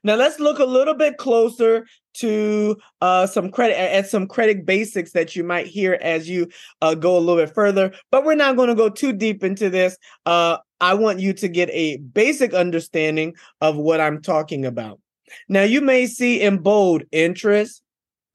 Now 0.03 0.15
let's 0.15 0.41
look 0.41 0.59
a 0.59 0.65
little 0.65 0.95
bit 0.95 1.19
closer 1.19 1.87
to 2.15 2.77
uh, 3.01 3.27
some 3.27 3.51
credit 3.51 3.79
at 3.79 4.09
some 4.09 4.27
credit 4.27 4.65
basics 4.65 5.13
that 5.13 5.35
you 5.35 5.45
might 5.45 5.67
hear 5.67 5.99
as 6.01 6.29
you 6.29 6.49
uh, 6.81 6.95
go 6.95 7.17
a 7.17 7.21
little 7.21 7.45
bit 7.45 7.55
further. 7.55 7.93
But 8.11 8.25
we're 8.25 8.37
not 8.37 8.57
going 8.57 8.69
to 8.69 8.75
go 8.75 8.89
too 8.89 9.13
deep 9.13 9.43
into 9.43 9.69
this. 9.69 9.99
Uh, 10.25 10.59
I 10.85 10.93
want 10.93 11.19
you 11.19 11.33
to 11.33 11.49
get 11.49 11.71
a 11.73 11.97
basic 11.97 12.53
understanding 12.53 13.37
of 13.63 13.75
what 13.77 14.03
I'm 14.03 14.21
talking 14.21 14.67
about. 14.67 15.01
Now 15.49 15.63
you 15.63 15.81
may 15.81 16.07
see 16.07 16.43
in 16.43 16.59
bold 16.59 17.05
interest, 17.11 17.83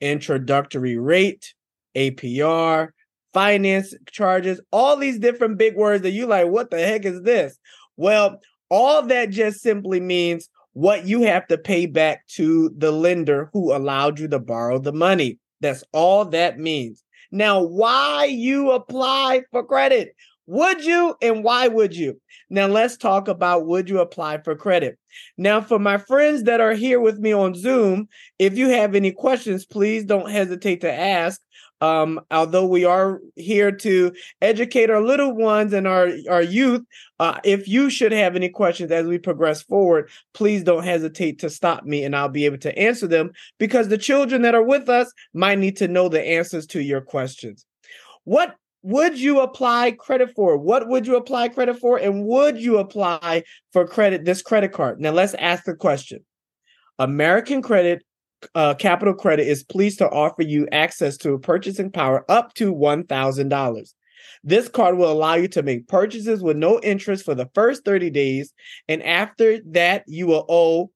introductory 0.02 0.98
rate, 0.98 1.54
APR, 1.96 2.90
finance 3.36 3.94
charges, 4.10 4.60
all 4.72 4.96
these 4.96 5.20
different 5.20 5.60
big 5.60 5.76
words 5.76 6.02
that 6.02 6.10
you 6.10 6.26
like, 6.26 6.48
what 6.48 6.72
the 6.72 6.80
heck 6.80 7.06
is 7.06 7.22
this? 7.22 7.56
Well, 7.98 8.40
all 8.70 9.04
that 9.04 9.30
just 9.30 9.62
simply 9.62 10.00
means 10.00 10.50
what 10.74 11.06
you 11.06 11.22
have 11.22 11.46
to 11.50 11.58
pay 11.60 11.86
back 11.86 12.26
to 12.30 12.72
the 12.76 12.92
lender 12.92 13.52
who 13.54 13.76
allowed 13.76 14.18
you 14.18 14.28
to 14.30 14.40
borrow 14.40 14.80
the 14.80 14.94
money. 14.94 15.38
That's 15.62 15.84
all 15.94 16.26
that 16.26 16.58
means. 16.58 17.04
Now, 17.32 17.62
why 17.62 18.26
you 18.26 18.72
apply 18.72 19.44
for 19.52 19.64
credit? 19.64 20.16
Would 20.50 20.84
you 20.84 21.16
and 21.22 21.44
why 21.44 21.68
would 21.68 21.96
you? 21.96 22.20
Now, 22.50 22.66
let's 22.66 22.98
talk 22.98 23.28
about 23.28 23.68
would 23.68 23.88
you 23.88 24.00
apply 24.00 24.40
for 24.40 24.56
credit? 24.56 24.98
Now, 25.38 25.62
for 25.62 25.78
my 25.78 26.00
friends 26.00 26.46
that 26.46 26.60
are 26.60 26.74
here 26.74 27.00
with 27.00 27.20
me 27.20 27.32
on 27.32 27.54
Zoom, 27.54 28.08
if 28.40 28.58
you 28.58 28.70
have 28.70 28.96
any 28.96 29.12
questions, 29.12 29.64
please 29.64 30.06
don't 30.06 30.32
hesitate 30.32 30.82
to 30.82 30.92
ask. 30.92 31.40
Um, 31.82 32.20
although 32.32 32.66
we 32.66 32.84
are 32.84 33.22
here 33.36 33.72
to 33.72 34.12
educate 34.42 34.90
our 34.90 35.02
little 35.02 35.36
ones 35.36 35.72
and 35.72 35.88
our, 35.88 36.10
our 36.28 36.42
youth, 36.42 36.82
uh, 37.20 37.40
if 37.44 37.68
you 37.68 37.92
should 37.92 38.12
have 38.12 38.36
any 38.36 38.50
questions 38.50 38.92
as 38.92 39.06
we 39.06 39.20
progress 39.20 39.62
forward, 39.62 40.10
please 40.34 40.64
don't 40.64 40.84
hesitate 40.84 41.38
to 41.40 41.52
stop 41.52 41.84
me 41.84 42.04
and 42.04 42.16
I'll 42.16 42.28
be 42.28 42.46
able 42.46 42.58
to 42.58 42.76
answer 42.76 43.06
them 43.06 43.34
because 43.60 43.90
the 43.90 44.00
children 44.00 44.42
that 44.42 44.56
are 44.56 44.64
with 44.64 44.90
us 44.90 45.14
might 45.32 45.60
need 45.60 45.78
to 45.78 45.88
know 45.88 46.10
the 46.10 46.28
answers 46.28 46.66
to 46.68 46.82
your 46.82 47.02
questions. 47.02 47.68
What 48.24 48.56
would 48.82 49.20
you 49.20 49.42
apply 49.42 49.92
credit 49.92 50.34
for? 50.36 50.58
What 50.58 50.88
would 50.88 51.06
you 51.06 51.16
apply 51.16 51.50
credit 51.50 51.80
for? 51.80 51.98
And 51.98 52.26
would 52.26 52.58
you 52.58 52.78
apply 52.78 53.44
for 53.74 53.86
credit 53.86 54.26
this 54.26 54.42
credit 54.42 54.72
card? 54.72 55.02
Now 55.02 55.12
let's 55.12 55.34
ask 55.36 55.66
the 55.66 55.76
question. 55.76 56.26
American 56.98 57.62
Credit 57.62 58.04
uh, 58.56 58.74
Capital 58.76 59.14
Credit 59.14 59.48
is 59.48 59.64
pleased 59.64 59.98
to 60.00 60.10
offer 60.10 60.44
you 60.44 60.68
access 60.72 61.18
to 61.18 61.34
a 61.34 61.40
purchasing 61.40 61.92
power 61.92 62.26
up 62.30 62.54
to 62.56 62.74
$1,000. 62.74 63.94
This 64.44 64.70
card 64.70 64.98
will 64.98 65.12
allow 65.12 65.36
you 65.36 65.48
to 65.50 65.64
make 65.64 65.88
purchases 65.88 66.42
with 66.42 66.56
no 66.56 66.80
interest 66.82 67.26
for 67.26 67.36
the 67.36 67.50
first 67.54 67.84
30 67.84 68.10
days. 68.10 68.54
And 68.88 69.04
after 69.04 69.60
that, 69.72 70.04
you 70.08 70.28
will 70.28 70.46
owe 70.48 70.92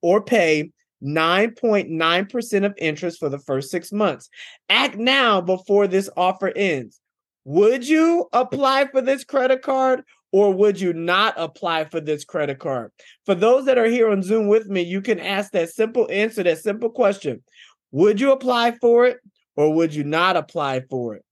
or 0.00 0.22
pay 0.22 0.70
9.9% 1.02 2.64
of 2.64 2.74
interest 2.78 3.18
for 3.18 3.28
the 3.28 3.38
first 3.38 3.70
six 3.70 3.92
months. 3.92 4.30
Act 4.70 4.96
now 4.96 5.40
before 5.40 5.86
this 5.86 6.08
offer 6.16 6.52
ends. 6.56 7.00
Would 7.46 7.86
you 7.86 8.28
apply 8.32 8.88
for 8.88 9.00
this 9.00 9.22
credit 9.22 9.62
card 9.62 10.02
or 10.32 10.52
would 10.52 10.80
you 10.80 10.92
not 10.92 11.32
apply 11.36 11.84
for 11.84 12.00
this 12.00 12.24
credit 12.24 12.58
card? 12.58 12.90
For 13.24 13.36
those 13.36 13.66
that 13.66 13.78
are 13.78 13.86
here 13.86 14.10
on 14.10 14.24
Zoom 14.24 14.48
with 14.48 14.66
me, 14.66 14.82
you 14.82 15.00
can 15.00 15.20
ask 15.20 15.52
that 15.52 15.70
simple 15.70 16.08
answer, 16.10 16.42
that 16.42 16.58
simple 16.58 16.90
question. 16.90 17.44
Would 17.92 18.20
you 18.20 18.32
apply 18.32 18.72
for 18.72 19.06
it 19.06 19.18
or 19.54 19.72
would 19.74 19.94
you 19.94 20.02
not 20.02 20.36
apply 20.36 20.80
for 20.90 21.14
it? 21.14 21.24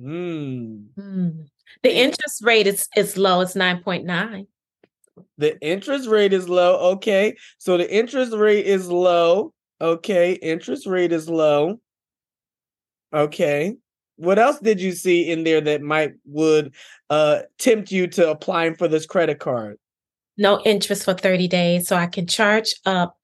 Hmm. 0.00 0.76
hmm. 0.96 1.30
The 1.82 1.96
interest 1.96 2.44
rate 2.44 2.68
is, 2.68 2.88
is 2.94 3.16
low, 3.16 3.40
it's 3.40 3.54
9.9. 3.54 4.46
The 5.38 5.60
interest 5.60 6.08
rate 6.08 6.32
is 6.32 6.48
low. 6.48 6.92
Okay. 6.92 7.34
So 7.58 7.76
the 7.76 7.92
interest 7.92 8.32
rate 8.32 8.66
is 8.66 8.88
low. 8.88 9.52
Okay. 9.80 10.34
Interest 10.34 10.86
rate 10.86 11.10
is 11.10 11.28
low. 11.28 11.80
Okay 13.12 13.76
what 14.16 14.38
else 14.38 14.58
did 14.58 14.80
you 14.80 14.92
see 14.92 15.30
in 15.30 15.44
there 15.44 15.60
that 15.60 15.82
might 15.82 16.14
would 16.24 16.74
uh 17.10 17.42
tempt 17.58 17.92
you 17.92 18.06
to 18.08 18.30
applying 18.30 18.74
for 18.74 18.88
this 18.88 19.06
credit 19.06 19.38
card? 19.38 19.78
No 20.38 20.60
interest 20.64 21.04
for 21.04 21.14
30 21.14 21.48
days. 21.48 21.88
So 21.88 21.96
I 21.96 22.06
can 22.06 22.26
charge 22.26 22.74
up 22.84 23.16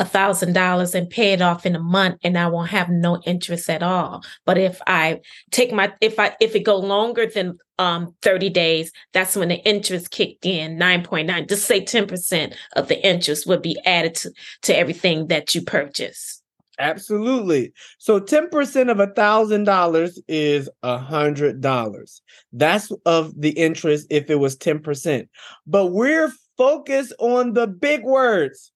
a 0.00 0.04
thousand 0.04 0.54
dollars 0.54 0.94
and 0.94 1.10
pay 1.10 1.34
it 1.34 1.42
off 1.42 1.66
in 1.66 1.76
a 1.76 1.80
month 1.80 2.16
and 2.24 2.38
I 2.38 2.48
won't 2.48 2.70
have 2.70 2.88
no 2.88 3.20
interest 3.26 3.68
at 3.68 3.82
all. 3.82 4.24
But 4.46 4.56
if 4.56 4.80
I 4.86 5.20
take 5.50 5.72
my 5.72 5.92
if 6.00 6.18
I 6.18 6.34
if 6.40 6.56
it 6.56 6.60
go 6.60 6.76
longer 6.76 7.26
than 7.26 7.58
um 7.78 8.14
30 8.22 8.48
days, 8.48 8.92
that's 9.12 9.36
when 9.36 9.48
the 9.48 9.62
interest 9.66 10.10
kicked 10.10 10.46
in 10.46 10.78
9.9. 10.78 11.48
Just 11.48 11.66
say 11.66 11.84
10% 11.84 12.54
of 12.76 12.88
the 12.88 13.06
interest 13.06 13.46
would 13.46 13.60
be 13.62 13.78
added 13.84 14.14
to, 14.16 14.32
to 14.62 14.76
everything 14.76 15.26
that 15.26 15.54
you 15.54 15.62
purchase. 15.62 16.39
Absolutely. 16.80 17.72
So 17.98 18.18
10% 18.18 18.90
of 18.90 19.00
a 19.00 19.08
thousand 19.08 19.64
dollars 19.64 20.18
is 20.28 20.68
a 20.82 20.96
hundred 20.96 21.60
dollars. 21.60 22.22
That's 22.52 22.90
of 23.04 23.38
the 23.38 23.50
interest 23.50 24.06
if 24.10 24.30
it 24.30 24.36
was 24.36 24.56
10%. 24.56 25.28
But 25.66 25.88
we're 25.88 26.32
focused 26.56 27.12
on 27.18 27.52
the 27.52 27.66
big 27.66 28.02
words, 28.02 28.72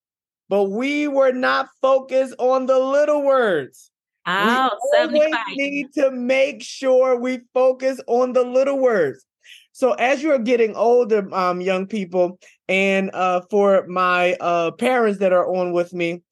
but 0.49 0.65
we 0.65 1.09
were 1.09 1.33
not 1.33 1.69
focused 1.81 2.35
on 2.39 2.67
the 2.67 2.79
little 2.79 3.23
words. 3.23 3.91
Oh, 4.27 4.71
we 5.11 5.19
always 5.19 5.35
need 5.57 5.93
to 5.95 6.11
make 6.11 6.63
sure 6.63 7.19
we 7.19 7.41
focus 7.53 8.01
on 8.07 8.33
the 8.33 8.43
little 8.43 8.79
words. 8.79 9.25
So 9.73 9.93
as 9.95 10.23
you're 10.23 10.39
getting 10.39 10.77
older, 10.77 11.29
um, 11.35 11.61
young 11.61 11.87
people, 11.87 12.39
and 12.69 13.11
uh, 13.13 13.43
for 13.51 13.85
my 13.89 14.35
uh, 14.35 14.71
parents 14.71 15.19
that 15.19 15.33
are 15.33 15.53
on 15.53 15.73
with 15.73 15.93
me, 15.93 16.23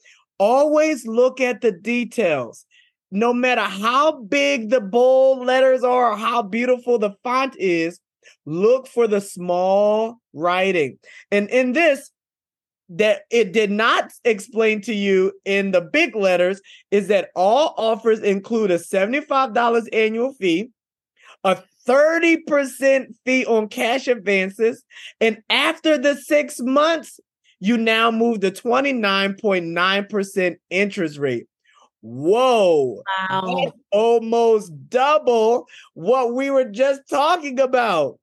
Always 0.42 1.06
look 1.06 1.40
at 1.40 1.60
the 1.60 1.70
details. 1.70 2.66
No 3.12 3.32
matter 3.32 3.60
how 3.60 4.22
big 4.22 4.70
the 4.70 4.80
bold 4.80 5.46
letters 5.46 5.84
are 5.84 6.10
or 6.10 6.16
how 6.16 6.42
beautiful 6.42 6.98
the 6.98 7.14
font 7.22 7.54
is, 7.60 8.00
look 8.44 8.88
for 8.88 9.06
the 9.06 9.20
small 9.20 10.16
writing. 10.32 10.98
And 11.30 11.48
in 11.48 11.74
this, 11.74 12.10
that 12.88 13.20
it 13.30 13.52
did 13.52 13.70
not 13.70 14.10
explain 14.24 14.80
to 14.80 14.92
you 14.92 15.30
in 15.44 15.70
the 15.70 15.80
big 15.80 16.16
letters 16.16 16.60
is 16.90 17.06
that 17.06 17.30
all 17.36 17.74
offers 17.76 18.18
include 18.18 18.72
a 18.72 18.78
$75 18.78 19.88
annual 19.92 20.34
fee, 20.34 20.70
a 21.44 21.62
30% 21.86 23.06
fee 23.24 23.46
on 23.46 23.68
cash 23.68 24.08
advances, 24.08 24.82
and 25.20 25.40
after 25.48 25.96
the 25.96 26.16
six 26.16 26.58
months, 26.58 27.20
you 27.62 27.78
now 27.78 28.10
move 28.10 28.40
the 28.40 28.50
29.9% 28.50 30.56
interest 30.70 31.16
rate. 31.16 31.46
Whoa. 32.00 33.00
Wow. 33.30 33.72
Almost 33.92 34.72
double 34.88 35.68
what 35.94 36.34
we 36.34 36.50
were 36.50 36.64
just 36.64 37.02
talking 37.08 37.60
about. 37.60 38.18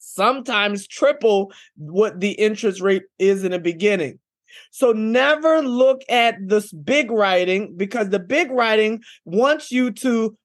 Sometimes 0.00 0.88
triple 0.88 1.52
what 1.76 2.18
the 2.18 2.32
interest 2.32 2.80
rate 2.80 3.04
is 3.20 3.44
in 3.44 3.52
the 3.52 3.60
beginning. 3.60 4.18
So 4.72 4.90
never 4.90 5.62
look 5.62 6.02
at 6.08 6.34
this 6.40 6.72
big 6.72 7.12
writing 7.12 7.76
because 7.76 8.08
the 8.08 8.18
big 8.18 8.50
writing 8.50 9.04
wants 9.24 9.70
you 9.70 9.92
to 9.92 10.36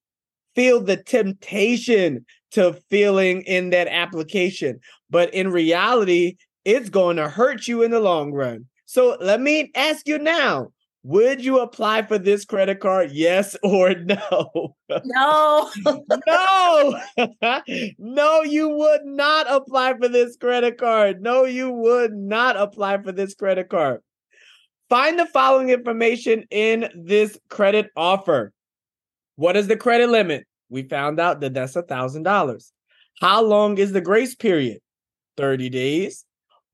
feel 0.54 0.82
the 0.82 0.98
temptation 0.98 2.28
to 2.52 2.74
feeling 2.92 3.42
in 3.42 3.72
that 3.72 3.88
application. 3.88 4.82
But 5.10 5.34
in 5.34 5.52
reality, 5.52 6.38
it's 6.68 6.90
going 6.90 7.16
to 7.16 7.30
hurt 7.30 7.66
you 7.66 7.82
in 7.82 7.92
the 7.92 8.00
long 8.02 8.34
run. 8.34 8.66
So 8.86 9.18
let 9.22 9.40
me 9.40 9.72
ask 9.74 10.06
you 10.06 10.20
now 10.20 10.68
would 11.04 11.42
you 11.42 11.60
apply 11.60 12.02
for 12.02 12.18
this 12.18 12.44
credit 12.44 12.82
card? 12.82 13.12
Yes 13.14 13.56
or 13.64 13.96
no? 13.96 14.76
No. 15.06 15.72
no. 16.28 17.02
no, 17.98 18.42
you 18.42 18.68
would 18.68 19.06
not 19.06 19.50
apply 19.50 19.98
for 19.98 20.10
this 20.10 20.36
credit 20.36 20.78
card. 20.78 21.22
No, 21.22 21.46
you 21.46 21.72
would 21.72 22.14
not 22.14 22.58
apply 22.58 23.02
for 23.02 23.14
this 23.14 23.34
credit 23.34 23.70
card. 23.70 24.02
Find 24.90 25.18
the 25.18 25.26
following 25.26 25.70
information 25.70 26.46
in 26.52 26.90
this 26.94 27.40
credit 27.50 27.90
offer. 27.96 28.52
What 29.38 29.56
is 29.56 29.68
the 29.68 29.78
credit 29.78 30.10
limit? 30.10 30.46
We 30.70 30.84
found 30.84 31.22
out 31.22 31.40
that 31.40 31.54
that's 31.54 31.78
a 31.78 31.84
$1,000. 31.84 32.72
How 33.22 33.42
long 33.42 33.78
is 33.78 33.94
the 33.94 34.02
grace 34.02 34.36
period? 34.36 34.80
30 35.38 35.70
days. 35.70 36.26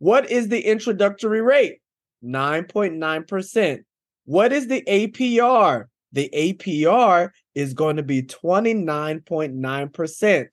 What 0.04 0.30
is 0.30 0.50
the 0.50 0.60
introductory 0.60 1.42
rate? 1.42 1.80
9.9%. 2.26 3.80
What 4.26 4.52
is 4.52 4.68
the 4.68 4.82
APR? 4.82 5.86
The 6.12 6.30
APR 6.34 7.30
is 7.56 7.74
going 7.74 7.96
to 7.96 8.04
be 8.04 8.24
29.9%. 8.24 10.48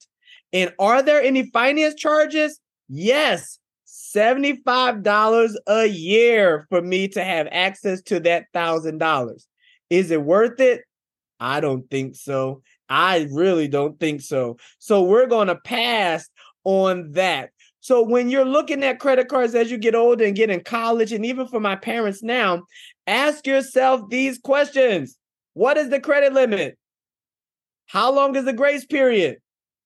And 0.53 0.73
are 0.79 1.01
there 1.01 1.21
any 1.21 1.51
finance 1.51 1.95
charges? 1.95 2.61
Yes, 2.87 3.59
$75 3.85 5.55
a 5.67 5.85
year 5.85 6.65
for 6.69 6.81
me 6.81 7.09
to 7.09 7.21
have 7.21 7.49
access 7.51 8.01
to 8.03 8.21
that 8.21 8.45
$1,000. 8.55 9.45
Is 9.89 10.11
it 10.11 10.23
worth 10.23 10.61
it? 10.61 10.83
I 11.41 11.59
don't 11.59 11.91
think 11.91 12.15
so. 12.15 12.61
I 12.87 13.27
really 13.29 13.67
don't 13.67 13.99
think 13.99 14.21
so. 14.21 14.55
So 14.79 15.03
we're 15.03 15.27
going 15.27 15.49
to 15.49 15.57
pass 15.57 16.29
on 16.63 17.11
that. 17.11 17.49
So 17.81 18.03
when 18.03 18.29
you're 18.29 18.45
looking 18.45 18.83
at 18.83 18.99
credit 18.99 19.27
cards 19.27 19.55
as 19.55 19.71
you 19.71 19.77
get 19.77 19.95
older 19.95 20.23
and 20.23 20.35
get 20.35 20.51
in 20.51 20.63
college, 20.63 21.11
and 21.11 21.25
even 21.25 21.47
for 21.47 21.59
my 21.59 21.75
parents 21.75 22.21
now, 22.21 22.63
ask 23.07 23.45
yourself 23.47 24.07
these 24.09 24.37
questions 24.37 25.17
What 25.53 25.77
is 25.77 25.89
the 25.89 25.99
credit 25.99 26.31
limit? 26.31 26.77
How 27.87 28.11
long 28.11 28.35
is 28.35 28.45
the 28.45 28.53
grace 28.53 28.85
period? 28.85 29.37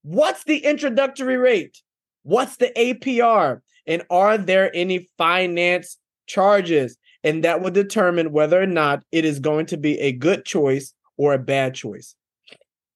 What's 0.03 0.43
the 0.43 0.57
introductory 0.57 1.37
rate? 1.37 1.81
What's 2.23 2.57
the 2.57 2.71
APR? 2.77 3.61
And 3.87 4.03
are 4.09 4.37
there 4.37 4.75
any 4.75 5.07
finance 5.17 5.97
charges? 6.27 6.97
And 7.23 7.43
that 7.43 7.61
will 7.61 7.71
determine 7.71 8.31
whether 8.31 8.61
or 8.61 8.67
not 8.67 9.03
it 9.11 9.25
is 9.25 9.39
going 9.39 9.67
to 9.67 9.77
be 9.77 9.99
a 9.99 10.11
good 10.11 10.45
choice 10.45 10.93
or 11.17 11.33
a 11.33 11.39
bad 11.39 11.73
choice. 11.73 12.13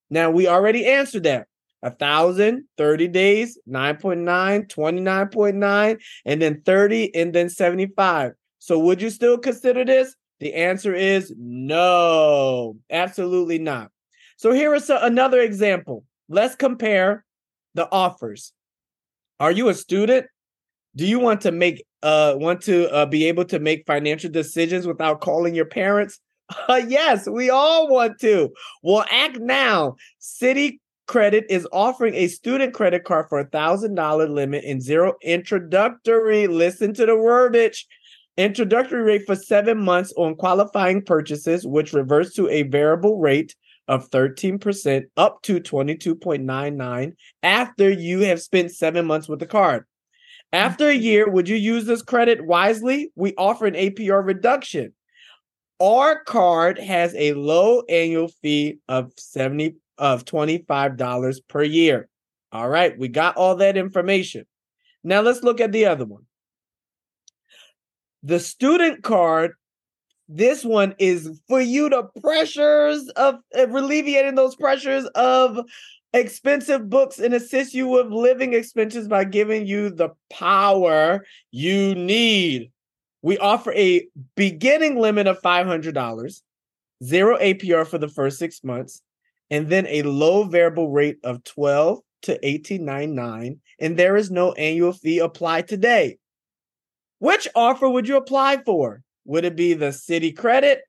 Now, 0.10 0.30
we 0.30 0.48
already 0.48 0.86
answered 0.86 1.24
that. 1.24 1.48
A 1.82 1.92
thousand, 1.92 2.66
30 2.78 3.08
days, 3.08 3.58
9.9, 3.68 4.68
29.9, 4.68 6.00
and 6.26 6.42
then 6.42 6.62
30, 6.66 7.16
and 7.16 7.34
then 7.34 7.50
75. 7.50 8.34
So, 8.60 8.78
would 8.80 9.02
you 9.02 9.10
still 9.10 9.38
consider 9.38 9.86
this? 9.86 10.16
The 10.40 10.54
answer 10.54 10.94
is 10.94 11.34
no, 11.38 12.76
absolutely 12.90 13.60
not. 13.60 13.92
So, 14.36 14.52
here 14.52 14.76
is 14.76 14.90
a, 14.90 15.00
another 15.02 15.40
example. 15.40 16.04
Let's 16.28 16.56
compare 16.56 17.24
the 17.76 17.90
offers. 17.92 18.52
Are 19.40 19.52
you 19.52 19.70
a 19.70 19.74
student? 19.74 20.28
Do 20.96 21.06
you 21.06 21.20
want 21.20 21.42
to 21.42 21.52
make 21.52 21.86
uh 22.04 22.36
want 22.38 22.62
to 22.64 22.90
uh, 22.94 23.06
be 23.06 23.26
able 23.26 23.46
to 23.46 23.60
make 23.60 23.86
financial 23.86 24.30
decisions 24.30 24.86
without 24.86 25.22
calling 25.22 25.56
your 25.56 25.66
parents? 25.66 26.20
Uh, 26.68 26.82
yes, 26.88 27.28
we 27.28 27.50
all 27.50 27.88
want 27.88 28.20
to. 28.20 28.50
Well, 28.84 29.06
act 29.10 29.40
now. 29.40 29.96
Citi 30.20 30.80
Credit 31.10 31.44
is 31.50 31.68
offering 31.72 32.14
a 32.14 32.28
student 32.28 32.76
credit 32.76 33.04
card 33.04 33.30
for 33.30 33.40
a 33.40 33.48
thousand 33.48 33.96
dollar 33.96 34.30
limit 34.30 34.64
and 34.64 34.80
zero 34.80 35.16
introductory. 35.24 36.46
Listen 36.46 36.94
to 36.94 37.04
the 37.08 37.16
verbiage. 37.16 37.88
Introductory 38.38 39.02
rate 39.02 39.24
for 39.26 39.36
seven 39.36 39.82
months 39.82 40.14
on 40.18 40.36
qualifying 40.36 41.02
purchases, 41.02 41.66
which 41.66 41.94
reverts 41.94 42.36
to 42.36 42.48
a 42.50 42.62
variable 42.62 43.18
rate 43.18 43.56
of 43.88 44.08
13% 44.12 45.06
up 45.18 45.42
to 45.42 45.60
22.99 45.60 47.14
after 47.42 47.90
you 47.90 48.20
have 48.20 48.40
spent 48.40 48.70
seven 48.70 49.08
months 49.08 49.28
with 49.28 49.40
the 49.40 49.48
card. 49.48 49.86
After 50.54 50.90
a 50.90 50.94
year, 50.94 51.28
would 51.28 51.50
you 51.50 51.56
use 51.56 51.86
this 51.86 52.04
credit 52.04 52.46
wisely? 52.46 53.12
We 53.16 53.34
offer 53.36 53.66
an 53.66 53.74
APR 53.74 54.24
reduction. 54.24 54.94
Our 55.82 56.24
card 56.24 56.78
has 56.78 57.16
a 57.16 57.34
low 57.34 57.82
annual 57.90 58.28
fee 58.28 58.78
of 58.88 59.12
70 59.18 59.76
of 60.00 60.26
$25 60.26 61.42
per 61.48 61.64
year. 61.64 62.08
All 62.52 62.68
right, 62.68 62.98
we 62.98 63.10
got 63.10 63.38
all 63.38 63.58
that 63.58 63.78
information. 63.78 64.46
Now 65.04 65.22
let's 65.22 65.44
look 65.44 65.62
at 65.62 65.72
the 65.72 65.86
other 65.86 66.06
one. 66.06 66.24
The 68.24 68.40
student 68.40 69.04
card, 69.04 69.54
this 70.28 70.66
one 70.66 70.96
is 70.98 71.40
for 71.48 71.62
you 71.62 71.90
the 71.90 72.04
pressures 72.22 73.08
of 73.10 73.36
uh, 73.56 73.68
alleviating 73.68 74.36
those 74.36 74.56
pressures 74.56 75.06
of 75.16 75.60
expensive 76.14 76.90
books 76.90 77.20
and 77.20 77.34
assist 77.34 77.74
you 77.74 77.88
with 77.88 78.08
living 78.08 78.54
expenses 78.54 79.08
by 79.08 79.24
giving 79.24 79.68
you 79.68 79.90
the 79.90 80.10
power 80.32 81.26
you 81.52 81.94
need. 81.96 82.72
We 83.22 83.38
offer 83.38 83.72
a 83.74 84.08
beginning 84.36 84.98
limit 84.98 85.28
of 85.28 85.42
$500, 85.42 86.42
zero 87.04 87.38
APR 87.38 87.86
for 87.86 87.98
the 87.98 88.08
first 88.08 88.40
six 88.40 88.64
months, 88.64 89.02
and 89.52 89.70
then 89.70 89.88
a 89.88 90.04
low 90.04 90.44
variable 90.44 90.90
rate 90.90 91.18
of 91.24 91.44
12 91.44 92.00
to 92.24 92.40
18.99, 92.44 93.60
and 93.80 93.98
there 93.98 94.16
is 94.16 94.30
no 94.30 94.52
annual 94.54 94.94
fee 94.94 95.20
applied 95.20 95.68
today. 95.68 96.18
Which 97.20 97.48
offer 97.56 97.88
would 97.90 98.08
you 98.08 98.18
apply 98.18 98.64
for? 98.66 99.02
Would 99.26 99.46
it 99.46 99.56
be 99.56 99.74
the 99.74 99.88
Citi 99.88 100.36
credit 100.36 100.82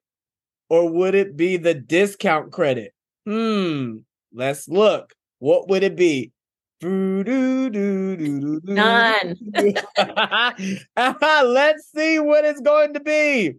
or 0.69 0.89
would 0.89 1.15
it 1.15 1.37
be 1.37 1.57
the 1.57 1.75
discount 1.75 2.53
credit? 2.53 2.93
Hmm, 3.27 3.99
Let's 4.33 4.69
look. 4.69 5.13
What 5.41 5.69
would 5.69 5.83
it 5.83 5.97
be? 5.97 6.31
None. 8.65 9.37
Let's 10.97 11.91
see 11.95 12.19
what 12.19 12.45
it's 12.45 12.61
going 12.61 12.95
to 12.95 13.01
be. 13.01 13.55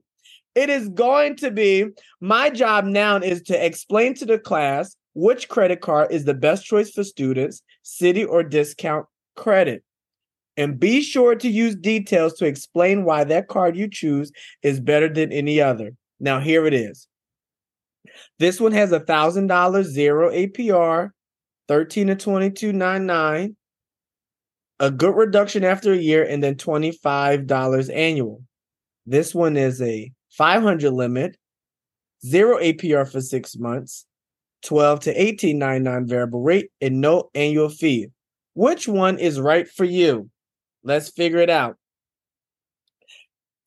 It 0.55 0.69
is 0.69 0.89
going 0.89 1.37
to 1.37 1.51
be 1.51 1.85
my 2.19 2.49
job 2.49 2.85
now 2.85 3.17
is 3.17 3.41
to 3.43 3.65
explain 3.65 4.13
to 4.15 4.25
the 4.25 4.37
class 4.37 4.95
which 5.13 5.49
credit 5.49 5.81
card 5.81 6.11
is 6.11 6.25
the 6.25 6.33
best 6.33 6.65
choice 6.65 6.91
for 6.91 7.03
students, 7.03 7.61
Citi 7.83 8.27
or 8.27 8.43
discount 8.43 9.05
credit. 9.35 9.83
And 10.57 10.79
be 10.79 11.01
sure 11.01 11.35
to 11.35 11.47
use 11.49 11.75
details 11.75 12.33
to 12.35 12.45
explain 12.45 13.05
why 13.05 13.23
that 13.23 13.47
card 13.47 13.77
you 13.77 13.89
choose 13.89 14.31
is 14.61 14.79
better 14.79 15.07
than 15.07 15.31
any 15.31 15.61
other. 15.61 15.93
Now, 16.19 16.39
here 16.39 16.65
it 16.65 16.73
is. 16.73 17.07
This 18.37 18.59
one 18.59 18.73
has 18.73 18.91
a 18.91 18.99
thousand 18.99 19.47
dollars 19.47 19.87
zero 19.87 20.29
APR, 20.31 21.11
13 21.67 22.07
to 22.07 22.15
22.99, 22.15 23.55
a 24.79 24.91
good 24.91 25.15
reduction 25.15 25.63
after 25.63 25.93
a 25.93 25.97
year, 25.97 26.23
and 26.23 26.43
then 26.43 26.55
$25 26.55 27.95
annual. 27.95 28.43
This 29.05 29.33
one 29.33 29.55
is 29.55 29.81
a 29.81 30.11
500 30.31 30.91
limit, 30.91 31.37
zero 32.25 32.57
APR 32.57 33.09
for 33.09 33.21
six 33.21 33.57
months, 33.57 34.05
12 34.63 35.01
to 35.01 35.15
18.99 35.15 36.07
variable 36.07 36.41
rate, 36.41 36.69
and 36.79 37.01
no 37.01 37.29
annual 37.35 37.69
fee. 37.69 38.07
Which 38.53 38.87
one 38.87 39.17
is 39.19 39.39
right 39.39 39.67
for 39.67 39.85
you? 39.85 40.29
Let's 40.83 41.09
figure 41.09 41.39
it 41.39 41.49
out. 41.49 41.77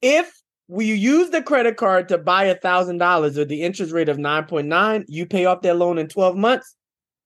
If 0.03 0.43
we 0.69 0.93
use 0.93 1.31
the 1.31 1.43
credit 1.43 1.77
card 1.77 2.09
to 2.09 2.19
buy 2.19 2.45
a 2.45 2.55
thousand 2.55 2.99
dollars 2.99 3.37
with 3.37 3.49
the 3.49 3.63
interest 3.63 3.93
rate 3.93 4.09
of 4.09 4.19
9.9, 4.19 5.05
you 5.09 5.27
pay 5.27 5.45
off 5.45 5.63
that 5.63 5.77
loan 5.77 5.99
in 5.99 6.09
12 6.09 6.37
months, 6.37 6.77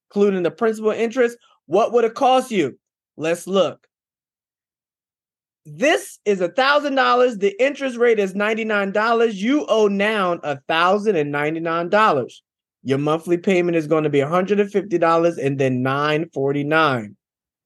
including 0.09 0.43
the 0.43 0.51
principal 0.51 0.91
interest. 0.91 1.37
What 1.65 1.93
would 1.93 2.05
it 2.05 2.15
cost 2.15 2.51
you? 2.51 2.77
Let's 3.17 3.47
look. 3.47 3.88
This 5.77 6.19
is 6.25 6.41
a 6.41 6.49
thousand 6.49 6.95
dollars. 6.95 7.37
The 7.37 7.55
interest 7.63 7.97
rate 7.97 8.19
is 8.19 8.33
$99. 8.33 9.35
You 9.35 9.65
owe 9.67 9.87
now 9.87 10.39
a 10.43 10.59
thousand 10.67 11.15
and 11.15 11.31
ninety-nine 11.31 11.89
dollars. 11.89 12.41
Your 12.83 12.97
monthly 12.97 13.37
payment 13.37 13.75
is 13.75 13.87
going 13.87 14.05
to 14.05 14.09
be 14.09 14.19
$150 14.19 15.37
and 15.37 15.59
then 15.59 15.83
949. 15.83 17.15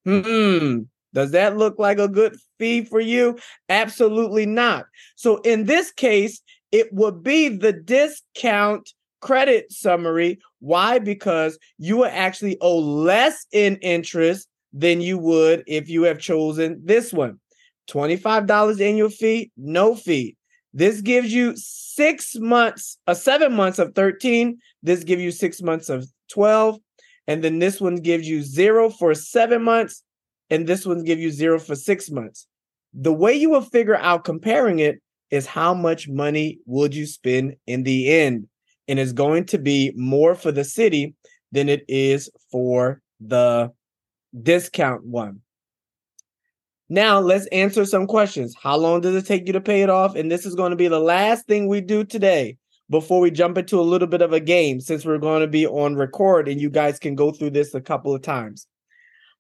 Hmm. 0.06 0.80
Does 1.14 1.32
that 1.32 1.58
look 1.58 1.78
like 1.78 2.00
a 2.00 2.08
good 2.08 2.36
fee 2.58 2.84
for 2.84 3.00
you? 3.00 3.38
Absolutely 3.70 4.48
not. 4.48 4.88
So 5.16 5.38
in 5.38 5.66
this 5.66 5.92
case, 5.92 6.42
it 6.72 6.92
would 6.92 7.22
be 7.22 7.50
the 7.50 7.72
discount 7.72 8.90
credit 9.22 9.72
summary. 9.72 10.40
Why? 10.60 10.98
Because 10.98 11.60
you 11.78 11.98
will 11.98 12.12
actually 12.12 12.58
owe 12.60 12.80
less 12.80 13.46
in 13.52 13.78
interest 13.78 14.48
than 14.74 15.00
you 15.00 15.20
would 15.20 15.64
if 15.68 15.88
you 15.88 16.04
have 16.04 16.18
chosen 16.18 16.82
this 16.84 17.14
one. 17.14 17.40
$25 17.90 18.82
annual 18.82 19.10
fee, 19.10 19.52
no 19.58 19.96
fee. 19.96 20.36
This 20.74 21.02
gives 21.02 21.32
you 21.32 21.54
six 21.56 22.36
months, 22.36 22.98
a 23.08 23.12
uh, 23.12 23.14
seven 23.14 23.54
months 23.54 23.78
of 23.78 23.94
13. 23.94 24.58
This 24.82 25.04
gives 25.04 25.22
you 25.22 25.32
six 25.32 25.62
months 25.62 25.90
of 25.90 26.08
12. 26.32 26.80
And 27.28 27.44
then 27.44 27.60
this 27.60 27.80
one 27.80 27.98
gives 27.98 28.28
you 28.28 28.42
zero 28.42 28.90
for 28.90 29.14
seven 29.14 29.64
months. 29.64 30.04
And 30.50 30.68
this 30.68 30.86
one 30.86 31.04
gives 31.04 31.22
you 31.22 31.32
zero 31.32 31.60
for 31.60 31.76
six 31.76 32.10
months. 32.10 32.48
The 32.94 33.14
way 33.14 33.34
you 33.34 33.50
will 33.50 33.62
figure 33.62 33.96
out 33.96 34.24
comparing 34.24 34.80
it 34.80 35.02
is 35.30 35.46
how 35.46 35.74
much 35.74 36.08
money 36.08 36.60
would 36.66 36.94
you 36.94 37.06
spend 37.06 37.56
in 37.66 37.84
the 37.84 38.12
end? 38.12 38.48
And 38.88 39.00
it's 39.00 39.14
going 39.14 39.46
to 39.46 39.58
be 39.58 39.94
more 39.96 40.36
for 40.36 40.52
the 40.52 40.62
Citi 40.62 41.14
than 41.52 41.70
it 41.70 41.86
is 41.88 42.30
for 42.52 43.02
the 43.20 43.72
discount 44.42 45.06
one. 45.06 45.42
Now 46.94 47.20
let's 47.20 47.48
answer 47.48 47.86
some 47.86 48.06
questions. 48.06 48.56
How 48.62 48.78
long 48.78 49.02
does 49.02 49.16
it 49.16 49.26
take 49.26 49.48
you 49.48 49.54
to 49.54 49.60
pay 49.60 49.82
it 49.82 49.90
off? 49.90 50.16
And 50.16 50.32
this 50.32 50.46
is 50.46 50.54
going 50.54 50.70
to 50.70 50.76
be 50.76 50.88
the 50.88 51.00
last 51.00 51.48
thing 51.48 51.68
we 51.68 51.82
do 51.82 52.04
today 52.04 52.56
before 52.88 53.20
we 53.20 53.32
jump 53.32 53.58
into 53.58 53.80
a 53.80 53.82
little 53.82 54.08
bit 54.08 54.22
of 54.22 54.32
a 54.32 54.40
game 54.40 54.80
since 54.80 55.04
we're 55.04 55.18
going 55.18 55.42
to 55.42 55.48
be 55.48 55.66
on 55.66 55.96
record 55.96 56.48
and 56.48 56.62
you 56.62 56.70
guys 56.70 57.00
can 57.00 57.16
go 57.16 57.32
through 57.32 57.50
this 57.50 57.74
a 57.74 57.82
couple 57.82 58.14
of 58.14 58.22
times. 58.22 58.68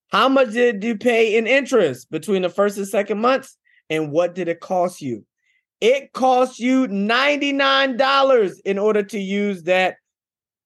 How 0.07 0.27
much 0.29 0.53
did 0.53 0.83
you 0.83 0.97
pay 0.97 1.37
in 1.37 1.45
interest 1.45 2.09
between 2.09 2.41
the 2.41 2.49
first 2.49 2.79
and 2.79 2.87
second 2.87 3.21
months? 3.21 3.55
And 3.87 4.11
what 4.11 4.33
did 4.33 4.47
it 4.47 4.59
cost 4.59 4.99
you? 4.99 5.23
It 5.79 6.11
cost 6.11 6.57
you 6.57 6.87
$99 6.87 8.53
in 8.65 8.79
order 8.79 9.03
to 9.03 9.19
use 9.19 9.61
that 9.63 9.97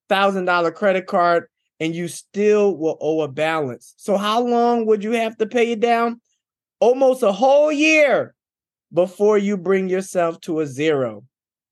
$1,000 0.10 0.74
credit 0.74 1.06
card, 1.06 1.48
and 1.82 1.94
you 1.94 2.08
still 2.08 2.78
will 2.78 2.98
owe 3.02 3.24
a 3.24 3.28
balance. 3.28 3.94
So, 3.98 4.16
how 4.16 4.42
long 4.42 4.86
would 4.86 5.04
you 5.04 5.12
have 5.12 5.36
to 5.40 5.48
pay 5.48 5.74
it 5.74 5.82
down? 5.82 6.22
Almost 6.80 7.24
a 7.24 7.32
whole 7.32 7.72
year 7.72 8.36
before 8.94 9.38
you 9.38 9.58
bring 9.58 9.90
yourself 9.90 10.40
to 10.42 10.60
a 10.60 10.68
zero. 10.68 11.24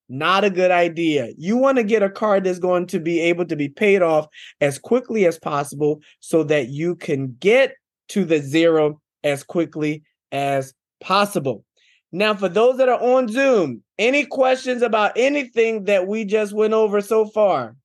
Not 0.07 0.43
a 0.43 0.49
good 0.49 0.71
idea. 0.71 1.29
You 1.37 1.57
want 1.57 1.77
to 1.77 1.83
get 1.83 2.03
a 2.03 2.09
card 2.09 2.43
that's 2.43 2.59
going 2.59 2.87
to 2.87 2.99
be 2.99 3.19
able 3.21 3.45
to 3.45 3.55
be 3.55 3.69
paid 3.69 4.01
off 4.01 4.27
as 4.61 4.77
quickly 4.77 5.25
as 5.25 5.39
possible 5.39 6.01
so 6.19 6.43
that 6.43 6.69
you 6.69 6.95
can 6.95 7.35
get 7.39 7.75
to 8.09 8.23
the 8.23 8.39
zero 8.39 9.01
as 9.23 9.43
quickly 9.43 10.03
as 10.31 10.73
possible. 11.01 11.65
Now, 12.11 12.35
for 12.35 12.47
those 12.47 12.77
that 12.77 12.87
are 12.87 13.01
on 13.01 13.27
Zoom, 13.27 13.83
any 13.97 14.25
questions 14.25 14.81
about 14.81 15.13
anything 15.15 15.85
that 15.85 16.07
we 16.07 16.23
just 16.23 16.53
went 16.53 16.73
over 16.73 17.01
so 17.01 17.25
far? 17.25 17.75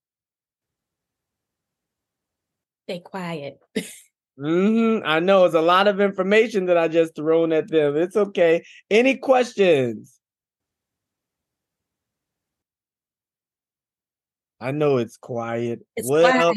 Stay 2.85 3.01
quiet. 3.01 3.59
mm-hmm. 4.41 5.07
I 5.07 5.21
know 5.21 5.45
it's 5.45 5.55
a 5.55 5.61
lot 5.61 5.89
of 5.89 6.01
information 6.01 6.67
that 6.67 6.79
I 6.79 6.89
just 6.89 7.15
thrown 7.15 7.53
at 7.53 7.69
them. 7.69 7.97
It's 7.97 8.17
okay. 8.17 8.65
Any 8.91 9.17
questions? 9.17 10.21
I 14.61 14.71
know 14.73 14.99
it's 14.99 15.17
quiet. 15.17 15.81
It's 15.97 16.09
well, 16.09 16.31
quiet. 16.31 16.57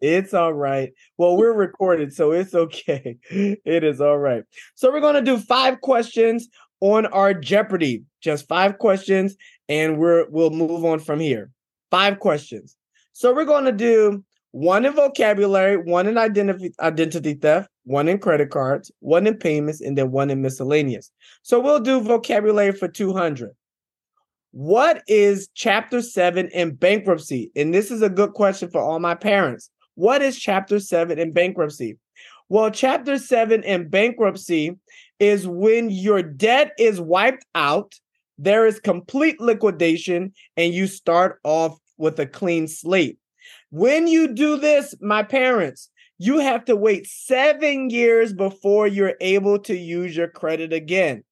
it's 0.00 0.34
all 0.34 0.54
right. 0.54 0.92
Well, 1.18 1.36
we're 1.36 1.52
recorded, 1.52 2.12
so 2.12 2.32
it's 2.32 2.54
okay. 2.54 3.18
It 3.30 3.84
is 3.84 4.00
all 4.00 4.18
right. 4.18 4.44
So 4.74 4.90
we're 4.90 5.00
going 5.00 5.14
to 5.14 5.22
do 5.22 5.38
five 5.38 5.80
questions 5.80 6.48
on 6.80 7.06
our 7.06 7.34
Jeopardy. 7.34 8.04
Just 8.20 8.48
five 8.48 8.78
questions, 8.78 9.36
and 9.68 9.98
we're 9.98 10.28
we'll 10.30 10.50
move 10.50 10.84
on 10.84 10.98
from 10.98 11.20
here. 11.20 11.50
Five 11.90 12.20
questions. 12.20 12.76
So 13.12 13.34
we're 13.34 13.44
going 13.44 13.66
to 13.66 13.72
do 13.72 14.24
one 14.52 14.84
in 14.84 14.92
vocabulary, 14.92 15.78
one 15.78 16.06
in 16.06 16.16
identity 16.16 16.72
identity 16.80 17.34
theft, 17.34 17.68
one 17.84 18.08
in 18.08 18.18
credit 18.18 18.50
cards, 18.50 18.92
one 19.00 19.26
in 19.26 19.36
payments, 19.36 19.80
and 19.80 19.98
then 19.98 20.10
one 20.10 20.30
in 20.30 20.40
miscellaneous. 20.40 21.10
So 21.42 21.58
we'll 21.58 21.80
do 21.80 22.00
vocabulary 22.00 22.72
for 22.72 22.86
200. 22.86 23.50
What 24.52 25.02
is 25.08 25.48
chapter 25.54 26.02
7 26.02 26.48
in 26.52 26.74
bankruptcy? 26.74 27.50
And 27.56 27.72
this 27.72 27.90
is 27.90 28.02
a 28.02 28.10
good 28.10 28.34
question 28.34 28.70
for 28.70 28.82
all 28.82 28.98
my 28.98 29.14
parents. 29.14 29.70
What 29.94 30.20
is 30.20 30.38
chapter 30.38 30.78
7 30.78 31.18
in 31.18 31.32
bankruptcy? 31.32 31.98
Well, 32.50 32.70
chapter 32.70 33.16
7 33.16 33.62
in 33.62 33.88
bankruptcy 33.88 34.76
is 35.18 35.48
when 35.48 35.88
your 35.88 36.22
debt 36.22 36.72
is 36.78 37.00
wiped 37.00 37.46
out, 37.54 37.94
there 38.36 38.66
is 38.66 38.78
complete 38.78 39.40
liquidation, 39.40 40.34
and 40.58 40.74
you 40.74 40.86
start 40.86 41.38
off 41.44 41.78
with 41.96 42.18
a 42.18 42.26
clean 42.26 42.68
slate. 42.68 43.18
When 43.72 44.06
you 44.06 44.28
do 44.28 44.58
this, 44.58 44.94
my 45.00 45.22
parents, 45.22 45.88
you 46.18 46.40
have 46.40 46.62
to 46.66 46.76
wait 46.76 47.06
seven 47.06 47.88
years 47.88 48.34
before 48.34 48.86
you're 48.86 49.14
able 49.22 49.58
to 49.60 49.74
use 49.74 50.14
your 50.14 50.28
credit 50.28 50.74
again. 50.74 51.24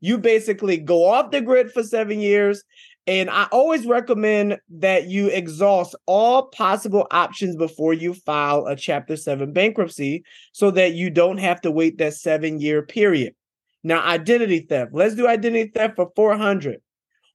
You 0.00 0.16
basically 0.16 0.76
go 0.76 1.04
off 1.06 1.32
the 1.32 1.40
grid 1.40 1.72
for 1.72 1.82
seven 1.82 2.20
years. 2.20 2.62
And 3.08 3.28
I 3.28 3.48
always 3.50 3.84
recommend 3.84 4.58
that 4.78 5.08
you 5.08 5.26
exhaust 5.26 5.96
all 6.06 6.44
possible 6.44 7.08
options 7.10 7.56
before 7.56 7.94
you 7.94 8.14
file 8.14 8.66
a 8.66 8.76
Chapter 8.76 9.16
7 9.16 9.52
bankruptcy 9.52 10.22
so 10.52 10.70
that 10.70 10.94
you 10.94 11.10
don't 11.10 11.38
have 11.38 11.60
to 11.62 11.72
wait 11.72 11.98
that 11.98 12.14
seven 12.14 12.60
year 12.60 12.82
period. 12.82 13.34
Now, 13.82 14.06
identity 14.06 14.60
theft. 14.60 14.92
Let's 14.94 15.16
do 15.16 15.26
identity 15.26 15.72
theft 15.74 15.96
for 15.96 16.12
400. 16.14 16.80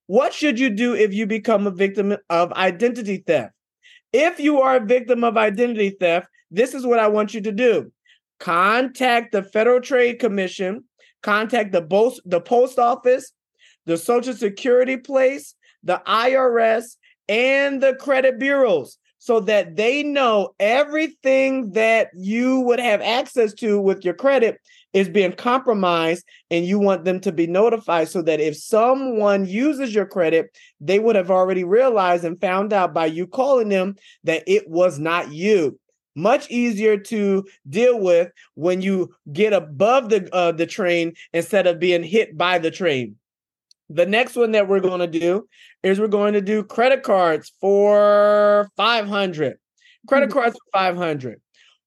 What 0.07 0.33
should 0.33 0.57
you 0.57 0.69
do 0.69 0.95
if 0.95 1.13
you 1.13 1.27
become 1.27 1.67
a 1.67 1.71
victim 1.71 2.15
of 2.29 2.53
identity 2.53 3.25
theft? 3.27 3.51
If 4.13 4.39
you 4.39 4.61
are 4.61 4.77
a 4.77 4.85
victim 4.85 5.23
of 5.23 5.37
identity 5.37 5.97
theft, 5.99 6.27
this 6.51 6.75
is 6.75 6.85
what 6.85 6.99
I 6.99 7.07
want 7.07 7.33
you 7.33 7.41
to 7.41 7.51
do. 7.51 7.91
Contact 8.39 9.31
the 9.31 9.41
Federal 9.43 9.81
Trade 9.81 10.19
Commission, 10.19 10.83
contact 11.23 11.71
the, 11.71 11.81
post, 11.81 12.21
the 12.25 12.39
post 12.39 12.77
office, 12.77 13.33
the 13.85 13.97
Social 13.97 14.33
Security 14.33 14.97
place, 14.97 15.55
the 15.83 16.01
IRS, 16.05 16.97
and 17.27 17.81
the 17.81 17.95
credit 17.95 18.39
bureaus 18.39 18.97
so 19.17 19.39
that 19.39 19.77
they 19.77 20.03
know 20.03 20.53
everything 20.59 21.71
that 21.71 22.09
you 22.13 22.59
would 22.59 22.79
have 22.79 23.01
access 23.01 23.53
to 23.53 23.79
with 23.79 24.03
your 24.03 24.13
credit 24.13 24.59
is 24.93 25.09
being 25.09 25.33
compromised 25.33 26.23
and 26.49 26.65
you 26.65 26.79
want 26.79 27.03
them 27.03 27.19
to 27.21 27.31
be 27.31 27.47
notified 27.47 28.07
so 28.07 28.21
that 28.21 28.39
if 28.39 28.55
someone 28.55 29.45
uses 29.45 29.93
your 29.93 30.05
credit, 30.05 30.55
they 30.79 30.99
would 30.99 31.15
have 31.15 31.31
already 31.31 31.63
realized 31.63 32.23
and 32.23 32.39
found 32.39 32.71
out 32.71 32.93
by 32.93 33.07
you 33.07 33.27
calling 33.27 33.69
them 33.69 33.95
that 34.23 34.43
it 34.47 34.69
was 34.69 34.99
not 34.99 35.31
you. 35.31 35.79
Much 36.15 36.49
easier 36.51 36.95
to 36.95 37.43
deal 37.67 37.99
with 37.99 38.31
when 38.53 38.83
you 38.83 39.15
get 39.31 39.51
above 39.51 40.09
the 40.09 40.31
uh, 40.31 40.51
the 40.51 40.67
train 40.67 41.13
instead 41.33 41.65
of 41.65 41.79
being 41.79 42.03
hit 42.03 42.37
by 42.37 42.59
the 42.59 42.69
train. 42.69 43.15
The 43.89 44.05
next 44.05 44.35
one 44.35 44.51
that 44.51 44.67
we're 44.67 44.79
going 44.79 44.99
to 44.99 45.19
do 45.19 45.47
is 45.81 45.99
we're 45.99 46.07
going 46.07 46.33
to 46.33 46.41
do 46.41 46.63
credit 46.63 47.01
cards 47.01 47.51
for 47.59 48.69
500. 48.77 49.57
Credit 50.07 50.29
mm-hmm. 50.29 50.37
cards 50.37 50.55
for 50.55 50.79
500. 50.79 51.41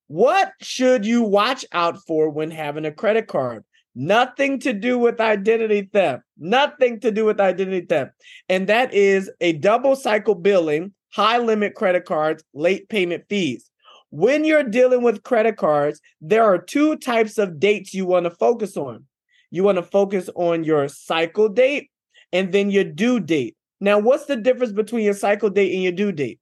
What 0.08 0.52
should 0.60 1.04
you 1.04 1.22
watch 1.22 1.64
out 1.72 1.98
for 2.06 2.30
when 2.30 2.50
having 2.50 2.84
a 2.84 2.92
credit 2.92 3.26
card? 3.26 3.64
Nothing 3.94 4.60
to 4.60 4.72
do 4.72 4.98
with 4.98 5.20
identity 5.20 5.88
theft. 5.92 6.22
Nothing 6.38 7.00
to 7.00 7.10
do 7.10 7.24
with 7.24 7.40
identity 7.40 7.86
theft. 7.86 8.12
And 8.48 8.68
that 8.68 8.92
is 8.92 9.30
a 9.40 9.54
double 9.54 9.96
cycle 9.96 10.34
billing, 10.34 10.92
high 11.12 11.38
limit 11.38 11.74
credit 11.74 12.04
cards, 12.04 12.44
late 12.54 12.88
payment 12.88 13.24
fees. 13.28 13.70
When 14.10 14.44
you're 14.44 14.62
dealing 14.62 15.02
with 15.02 15.24
credit 15.24 15.56
cards, 15.56 16.00
there 16.20 16.44
are 16.44 16.58
two 16.58 16.96
types 16.96 17.38
of 17.38 17.58
dates 17.58 17.92
you 17.92 18.06
want 18.06 18.24
to 18.24 18.30
focus 18.30 18.76
on. 18.76 19.04
You 19.50 19.64
want 19.64 19.76
to 19.76 19.82
focus 19.82 20.30
on 20.36 20.62
your 20.62 20.88
cycle 20.88 21.48
date 21.48 21.90
and 22.32 22.52
then 22.52 22.70
your 22.70 22.84
due 22.84 23.18
date. 23.18 23.56
Now, 23.80 23.98
what's 23.98 24.26
the 24.26 24.36
difference 24.36 24.72
between 24.72 25.04
your 25.04 25.14
cycle 25.14 25.50
date 25.50 25.72
and 25.74 25.82
your 25.82 25.92
due 25.92 26.12
date? 26.12 26.38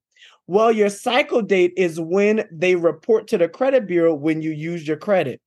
Well, 0.47 0.73
your 0.73 0.91
cycle 0.91 1.43
date 1.43 1.73
is 1.77 1.99
when 1.99 2.45
they 2.53 2.77
report 2.77 3.29
to 3.29 3.39
the 3.39 3.49
credit 3.49 3.87
bureau 3.87 4.15
when 4.15 4.43
you 4.43 4.51
use 4.51 4.87
your 4.87 4.97
credit. 4.97 5.41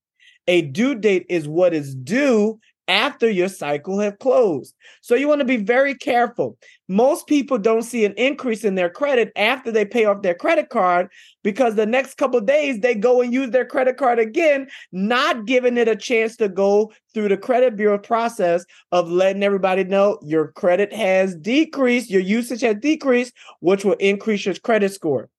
A 0.48 0.62
due 0.62 0.96
date 0.96 1.26
is 1.30 1.48
what 1.48 1.74
is 1.74 1.94
due 1.94 2.60
after 2.88 3.30
your 3.30 3.50
cycle 3.50 4.00
have 4.00 4.19
closed. 4.19 4.73
So 5.02 5.15
you 5.15 5.28
want 5.28 5.39
to 5.39 5.45
be 5.45 5.58
very 5.58 5.93
careful. 5.93 6.58
Most 6.88 7.28
people 7.28 7.58
don't 7.58 7.82
see 7.82 8.06
an 8.06 8.13
increase 8.13 8.63
in 8.63 8.76
their 8.76 8.89
credit 8.89 9.32
after 9.36 9.71
they 9.71 9.86
pay 9.86 10.06
off 10.06 10.21
their 10.21 10.36
credit 10.36 10.69
card 10.69 11.10
because 11.43 11.76
the 11.76 11.86
next 11.86 12.15
couple 12.15 12.39
days 12.39 12.80
they 12.80 12.95
go 12.95 13.21
and 13.21 13.34
use 13.34 13.52
their 13.52 13.65
credit 13.65 13.97
card 13.97 14.19
again, 14.19 14.67
not 14.91 15.45
giving 15.45 15.78
it 15.78 15.88
a 15.88 15.95
chance 15.95 16.38
to 16.38 16.47
go 16.47 16.91
through 17.13 17.28
the 17.28 17.38
credit 17.38 17.76
bureau 17.76 18.00
process 18.00 18.65
of 18.91 19.12
letting 19.12 19.43
everybody 19.43 19.84
know 19.84 20.19
your 20.23 20.52
credit 20.54 20.93
has 20.93 21.36
decreased, 21.36 22.10
your 22.10 22.21
usage 22.21 22.62
has 22.62 22.76
decreased, 22.78 23.34
which 23.60 23.84
will 23.84 23.93
increase 23.93 24.45
your 24.45 24.56
credit 24.56 24.93
score. 24.93 25.30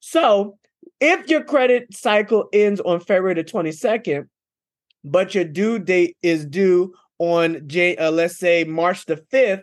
So, 0.00 0.58
if 1.00 1.28
your 1.28 1.42
credit 1.42 1.94
cycle 1.94 2.48
ends 2.52 2.80
on 2.80 3.00
February 3.00 3.34
the 3.34 3.44
22nd, 3.44 4.28
but 5.04 5.34
your 5.34 5.44
due 5.44 5.78
date 5.78 6.16
is 6.22 6.46
due 6.46 6.94
on 7.18 7.62
J, 7.66 7.96
uh, 7.96 8.10
let's 8.10 8.38
say 8.38 8.64
March 8.64 9.06
the 9.06 9.16
5th, 9.16 9.62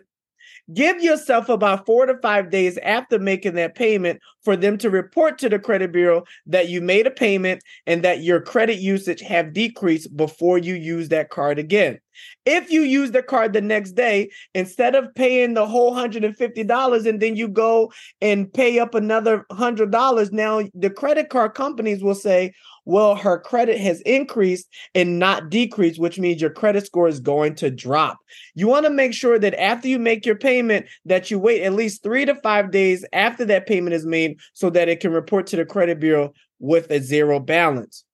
give 0.72 1.02
yourself 1.02 1.48
about 1.48 1.84
four 1.84 2.06
to 2.06 2.16
five 2.18 2.50
days 2.50 2.78
after 2.78 3.18
making 3.18 3.54
that 3.54 3.74
payment 3.74 4.20
for 4.42 4.56
them 4.56 4.78
to 4.78 4.90
report 4.90 5.38
to 5.38 5.48
the 5.48 5.58
credit 5.58 5.92
bureau 5.92 6.24
that 6.46 6.68
you 6.68 6.80
made 6.80 7.06
a 7.06 7.10
payment 7.10 7.62
and 7.86 8.02
that 8.02 8.22
your 8.22 8.40
credit 8.40 8.78
usage 8.78 9.20
have 9.20 9.52
decreased 9.52 10.16
before 10.16 10.58
you 10.58 10.74
use 10.74 11.08
that 11.08 11.30
card 11.30 11.58
again. 11.58 11.98
If 12.44 12.70
you 12.70 12.82
use 12.82 13.12
the 13.12 13.22
card 13.22 13.52
the 13.52 13.60
next 13.60 13.92
day, 13.92 14.30
instead 14.54 14.94
of 14.94 15.14
paying 15.14 15.54
the 15.54 15.66
whole 15.66 15.94
$150 15.94 17.06
and 17.06 17.20
then 17.20 17.36
you 17.36 17.48
go 17.48 17.92
and 18.20 18.52
pay 18.52 18.78
up 18.78 18.94
another 18.94 19.46
$100, 19.50 20.32
now 20.32 20.62
the 20.74 20.90
credit 20.90 21.30
card 21.30 21.54
companies 21.54 22.02
will 22.02 22.14
say, 22.14 22.52
well, 22.90 23.14
her 23.14 23.38
credit 23.38 23.78
has 23.78 24.00
increased 24.00 24.66
and 24.96 25.20
not 25.20 25.48
decreased, 25.48 26.00
which 26.00 26.18
means 26.18 26.40
your 26.40 26.50
credit 26.50 26.86
score 26.86 27.06
is 27.06 27.20
going 27.20 27.54
to 27.54 27.70
drop. 27.70 28.18
You 28.56 28.66
want 28.66 28.84
to 28.84 28.90
make 28.90 29.14
sure 29.14 29.38
that 29.38 29.54
after 29.62 29.86
you 29.86 30.00
make 30.00 30.26
your 30.26 30.34
payment, 30.34 30.86
that 31.04 31.30
you 31.30 31.38
wait 31.38 31.62
at 31.62 31.72
least 31.72 32.02
three 32.02 32.24
to 32.24 32.34
five 32.34 32.72
days 32.72 33.04
after 33.12 33.44
that 33.44 33.68
payment 33.68 33.94
is 33.94 34.04
made 34.04 34.40
so 34.54 34.70
that 34.70 34.88
it 34.88 34.98
can 34.98 35.12
report 35.12 35.46
to 35.46 35.56
the 35.56 35.64
credit 35.64 36.00
bureau 36.00 36.32
with 36.58 36.90
a 36.90 37.00
zero 37.00 37.38
balance. 37.38 38.04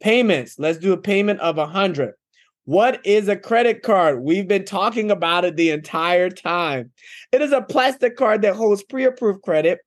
Payments. 0.00 0.56
Let's 0.56 0.78
do 0.78 0.92
a 0.92 0.98
payment 0.98 1.40
of 1.40 1.58
a 1.58 1.66
hundred. 1.66 2.14
What 2.64 3.04
is 3.04 3.26
a 3.26 3.34
credit 3.34 3.82
card? 3.82 4.22
We've 4.22 4.46
been 4.46 4.64
talking 4.64 5.10
about 5.10 5.44
it 5.44 5.56
the 5.56 5.70
entire 5.70 6.30
time. 6.30 6.92
It 7.32 7.42
is 7.42 7.50
a 7.50 7.60
plastic 7.60 8.16
card 8.16 8.42
that 8.42 8.54
holds 8.54 8.84
pre 8.84 9.04
approved 9.04 9.42
credit, 9.42 9.80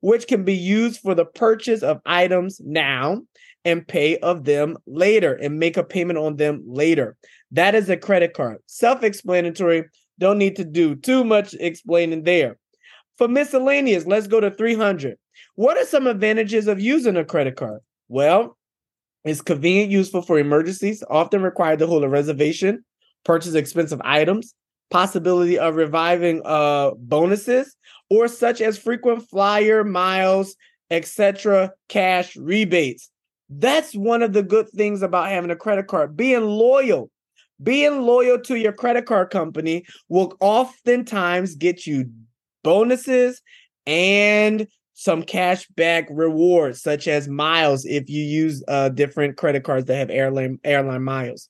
which 0.00 0.28
can 0.28 0.44
be 0.44 0.54
used 0.54 1.00
for 1.00 1.14
the 1.14 1.26
purchase 1.26 1.82
of 1.82 2.00
items 2.06 2.58
now 2.64 3.20
and 3.64 3.86
pay 3.86 4.18
of 4.18 4.44
them 4.44 4.76
later 4.86 5.34
and 5.34 5.58
make 5.58 5.76
a 5.76 5.84
payment 5.84 6.18
on 6.18 6.36
them 6.36 6.62
later. 6.66 7.16
That 7.52 7.74
is 7.74 7.88
a 7.88 7.96
credit 7.96 8.34
card. 8.34 8.58
Self 8.66 9.02
explanatory. 9.02 9.84
Don't 10.18 10.38
need 10.38 10.56
to 10.56 10.64
do 10.64 10.94
too 10.94 11.24
much 11.24 11.54
explaining 11.54 12.24
there. 12.24 12.58
For 13.18 13.28
miscellaneous, 13.28 14.06
let's 14.06 14.26
go 14.26 14.40
to 14.40 14.50
300. 14.50 15.16
What 15.54 15.76
are 15.76 15.84
some 15.84 16.06
advantages 16.06 16.66
of 16.66 16.80
using 16.80 17.16
a 17.16 17.24
credit 17.24 17.56
card? 17.56 17.80
Well, 18.08 18.56
it's 19.24 19.40
convenient, 19.40 19.90
useful 19.90 20.22
for 20.22 20.38
emergencies, 20.38 21.04
often 21.08 21.42
required 21.42 21.78
to 21.80 21.86
hold 21.86 22.04
a 22.04 22.08
reservation, 22.08 22.84
purchase 23.24 23.54
expensive 23.54 24.00
items, 24.04 24.54
possibility 24.90 25.58
of 25.58 25.76
reviving 25.76 26.42
uh, 26.44 26.92
bonuses, 26.96 27.76
or 28.10 28.28
such 28.28 28.60
as 28.60 28.78
frequent 28.78 29.28
flyer 29.28 29.84
miles, 29.84 30.56
etc., 30.90 31.72
cash 31.88 32.36
rebates. 32.36 33.10
That's 33.58 33.94
one 33.94 34.22
of 34.22 34.32
the 34.32 34.42
good 34.42 34.68
things 34.70 35.02
about 35.02 35.28
having 35.28 35.50
a 35.50 35.56
credit 35.56 35.86
card. 35.86 36.16
Being 36.16 36.42
loyal, 36.42 37.10
being 37.62 38.02
loyal 38.02 38.38
to 38.40 38.56
your 38.56 38.72
credit 38.72 39.06
card 39.06 39.30
company 39.30 39.84
will 40.08 40.34
oftentimes 40.40 41.54
get 41.54 41.86
you 41.86 42.10
bonuses 42.62 43.42
and 43.86 44.66
some 44.94 45.22
cash 45.22 45.66
back 45.68 46.06
rewards, 46.10 46.80
such 46.80 47.08
as 47.08 47.28
miles 47.28 47.84
if 47.84 48.08
you 48.08 48.22
use 48.22 48.62
uh, 48.68 48.88
different 48.88 49.36
credit 49.36 49.64
cards 49.64 49.86
that 49.86 49.96
have 49.96 50.10
airline 50.10 50.58
airline 50.64 51.02
miles. 51.02 51.48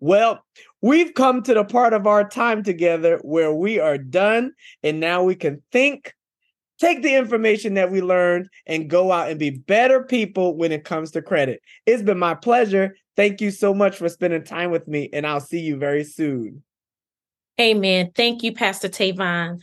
Well, 0.00 0.44
we've 0.80 1.14
come 1.14 1.42
to 1.42 1.54
the 1.54 1.64
part 1.64 1.92
of 1.92 2.06
our 2.06 2.28
time 2.28 2.62
together 2.62 3.18
where 3.22 3.52
we 3.52 3.78
are 3.78 3.98
done, 3.98 4.52
and 4.82 5.00
now 5.00 5.22
we 5.22 5.34
can 5.34 5.62
think, 5.72 6.14
take 6.78 7.02
the 7.02 7.14
information 7.14 7.74
that 7.74 7.90
we 7.90 8.00
learned, 8.00 8.48
and 8.66 8.88
go 8.88 9.12
out 9.12 9.30
and 9.30 9.38
be 9.38 9.50
better 9.50 10.02
people 10.02 10.56
when 10.56 10.72
it 10.72 10.84
comes 10.84 11.10
to 11.12 11.22
credit. 11.22 11.60
It's 11.86 12.02
been 12.02 12.18
my 12.18 12.34
pleasure. 12.34 12.96
Thank 13.16 13.40
you 13.40 13.50
so 13.50 13.74
much 13.74 13.96
for 13.96 14.08
spending 14.08 14.44
time 14.44 14.70
with 14.70 14.86
me, 14.86 15.08
and 15.12 15.26
I'll 15.26 15.40
see 15.40 15.60
you 15.60 15.76
very 15.76 16.04
soon. 16.04 16.62
Amen. 17.60 18.12
Thank 18.14 18.44
you, 18.44 18.52
Pastor 18.52 18.88
Tayvon. 18.88 19.58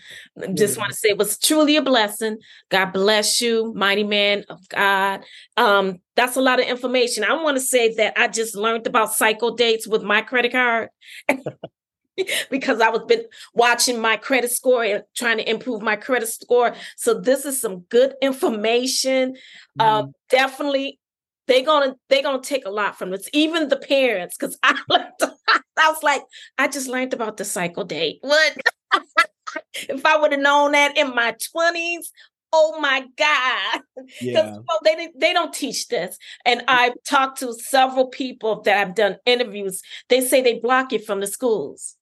Just 0.54 0.78
want 0.78 0.92
to 0.92 0.98
say 0.98 1.10
it 1.10 1.18
was 1.18 1.40
truly 1.40 1.78
a 1.78 1.82
blessing. 1.82 2.40
God 2.70 2.92
bless 2.92 3.40
you, 3.40 3.74
mighty 3.74 4.04
man 4.04 4.44
of 4.50 4.68
God. 4.68 5.24
Um, 5.56 6.00
that's 6.18 6.36
a 6.36 6.42
lot 6.42 6.60
of 6.60 6.66
information. 6.66 7.24
I 7.24 7.42
want 7.42 7.56
to 7.56 7.62
say 7.64 7.94
that 7.96 8.18
I 8.18 8.28
just 8.28 8.54
learned 8.54 8.86
about 8.86 9.14
cycle 9.14 9.56
dates 9.56 9.88
with 9.88 10.04
my 10.04 10.22
credit 10.22 10.52
card. 10.52 10.90
because 12.50 12.82
I 12.82 12.90
was 12.90 13.04
been 13.08 13.26
watching 13.54 14.00
my 14.00 14.18
credit 14.18 14.52
score 14.52 14.84
and 14.84 15.04
trying 15.16 15.38
to 15.38 15.50
improve 15.50 15.82
my 15.82 15.96
credit 15.96 16.28
score. 16.28 16.76
So 16.98 17.14
this 17.14 17.46
is 17.46 17.60
some 17.60 17.80
good 17.90 18.16
information. 18.22 19.36
Uh, 19.80 20.02
mm-hmm. 20.02 20.08
Uh, 20.08 20.12
definitely 20.30 21.00
they're 21.48 21.66
gonna 21.66 21.96
they're 22.10 22.24
gonna 22.24 22.42
take 22.42 22.66
a 22.66 22.72
lot 22.72 22.98
from 22.98 23.12
this 23.12 23.30
even 23.34 23.70
the 23.70 23.78
parents 23.78 24.38
because 24.38 24.58
i 24.64 24.76
learned, 24.90 25.12
i 25.78 25.90
was 25.90 26.04
like 26.04 26.24
i 26.58 26.68
just 26.68 26.88
learned 26.88 27.14
about 27.14 27.38
the 27.38 27.46
cycle 27.46 27.84
date 27.84 28.18
what 28.22 28.58
if 29.74 30.06
i 30.06 30.18
would 30.18 30.32
have 30.32 30.42
known 30.42 30.72
that 30.72 30.98
in 30.98 31.14
my 31.14 31.34
20s 31.34 32.08
oh 32.54 32.80
my 32.80 33.06
god 33.18 33.82
yeah. 34.22 34.58
they, 34.84 35.10
they 35.16 35.34
don't 35.34 35.54
teach 35.54 35.88
this 35.88 36.18
and 36.46 36.64
i've 36.68 36.94
talked 37.08 37.40
to 37.40 37.54
several 37.54 38.08
people 38.08 38.62
that 38.62 38.78
i've 38.78 38.96
done 38.96 39.18
interviews 39.26 39.82
they 40.10 40.22
say 40.22 40.42
they 40.42 40.60
block 40.60 40.94
it 40.94 41.06
from 41.06 41.20
the 41.20 41.28
schools 41.28 41.96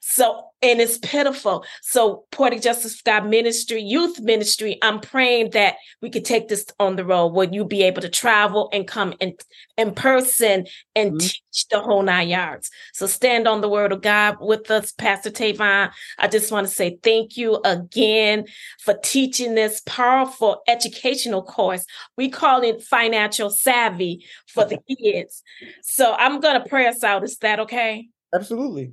so, 0.00 0.44
and 0.62 0.80
it's 0.80 0.98
pitiful. 0.98 1.64
So, 1.82 2.24
Poetic 2.30 2.62
Justice 2.62 2.96
for 2.96 3.02
God 3.04 3.26
Ministry, 3.28 3.80
youth 3.80 4.20
ministry, 4.20 4.78
I'm 4.82 5.00
praying 5.00 5.50
that 5.50 5.76
we 6.00 6.10
could 6.10 6.24
take 6.24 6.48
this 6.48 6.66
on 6.78 6.96
the 6.96 7.04
road 7.04 7.28
where 7.28 7.48
you 7.48 7.64
be 7.64 7.82
able 7.82 8.02
to 8.02 8.08
travel 8.08 8.68
and 8.72 8.86
come 8.86 9.14
in, 9.20 9.34
in 9.76 9.94
person 9.94 10.66
and 10.94 11.12
mm-hmm. 11.12 11.18
teach 11.18 11.66
the 11.70 11.80
whole 11.80 12.02
nine 12.02 12.28
yards. 12.28 12.70
So, 12.92 13.06
stand 13.06 13.48
on 13.48 13.60
the 13.60 13.68
word 13.68 13.92
of 13.92 14.02
God 14.02 14.36
with 14.40 14.70
us, 14.70 14.92
Pastor 14.92 15.30
Tayvon. 15.30 15.90
I 16.18 16.28
just 16.28 16.52
want 16.52 16.66
to 16.66 16.72
say 16.72 16.98
thank 17.02 17.36
you 17.36 17.60
again 17.64 18.46
for 18.80 18.94
teaching 19.02 19.54
this 19.54 19.82
powerful 19.86 20.62
educational 20.68 21.42
course. 21.42 21.84
We 22.16 22.28
call 22.28 22.62
it 22.62 22.82
Financial 22.82 23.50
Savvy 23.50 24.24
for 24.46 24.64
the 24.64 24.78
kids. 25.02 25.42
So, 25.82 26.14
I'm 26.14 26.40
going 26.40 26.62
to 26.62 26.68
pray 26.68 26.86
us 26.86 27.02
out. 27.02 27.24
Is 27.24 27.38
that 27.38 27.60
okay? 27.60 28.08
Absolutely. 28.34 28.92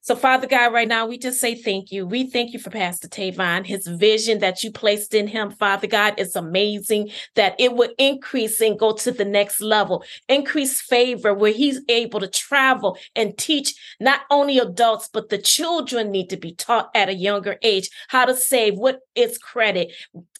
So, 0.00 0.14
Father 0.14 0.46
God, 0.46 0.72
right 0.72 0.86
now, 0.86 1.06
we 1.06 1.18
just 1.18 1.40
say 1.40 1.54
thank 1.54 1.90
you. 1.90 2.06
We 2.06 2.30
thank 2.30 2.52
you 2.52 2.58
for 2.58 2.70
Pastor 2.70 3.08
Tayvon. 3.08 3.66
His 3.66 3.86
vision 3.86 4.38
that 4.38 4.62
you 4.62 4.70
placed 4.70 5.14
in 5.14 5.26
him, 5.26 5.50
Father 5.50 5.86
God, 5.86 6.14
is 6.18 6.36
amazing, 6.36 7.10
that 7.34 7.56
it 7.58 7.74
would 7.74 7.90
increase 7.98 8.60
and 8.60 8.78
go 8.78 8.92
to 8.92 9.10
the 9.10 9.24
next 9.24 9.60
level, 9.60 10.04
increase 10.28 10.80
favor 10.80 11.34
where 11.34 11.52
he's 11.52 11.80
able 11.88 12.20
to 12.20 12.28
travel 12.28 12.96
and 13.14 13.36
teach 13.36 13.74
not 14.00 14.20
only 14.30 14.58
adults, 14.58 15.08
but 15.12 15.28
the 15.28 15.38
children 15.38 16.10
need 16.10 16.30
to 16.30 16.36
be 16.36 16.54
taught 16.54 16.90
at 16.94 17.08
a 17.08 17.14
younger 17.14 17.56
age 17.62 17.90
how 18.08 18.24
to 18.24 18.36
save, 18.36 18.76
what 18.76 19.00
is 19.14 19.38
credit, 19.38 19.92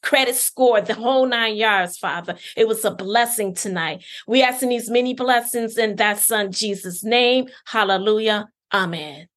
credit 0.03 0.37
score, 0.37 0.81
the 0.81 0.95
whole 0.95 1.27
nine 1.27 1.57
yards, 1.57 1.99
Father. 1.99 2.37
It 2.57 2.69
was 2.69 2.85
a 2.85 2.95
blessing 2.95 3.55
tonight. 3.55 4.05
We 4.27 4.43
ask 4.43 4.63
in 4.63 4.69
these 4.69 4.91
many 4.91 5.15
blessings 5.15 5.77
in 5.77 5.97
that 5.97 6.19
son 6.19 6.53
Jesus' 6.53 7.03
name. 7.03 7.49
Hallelujah. 7.65 8.49
Amen. 8.73 9.29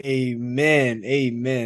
Amen. 0.00 1.04
Amen. 1.04 1.60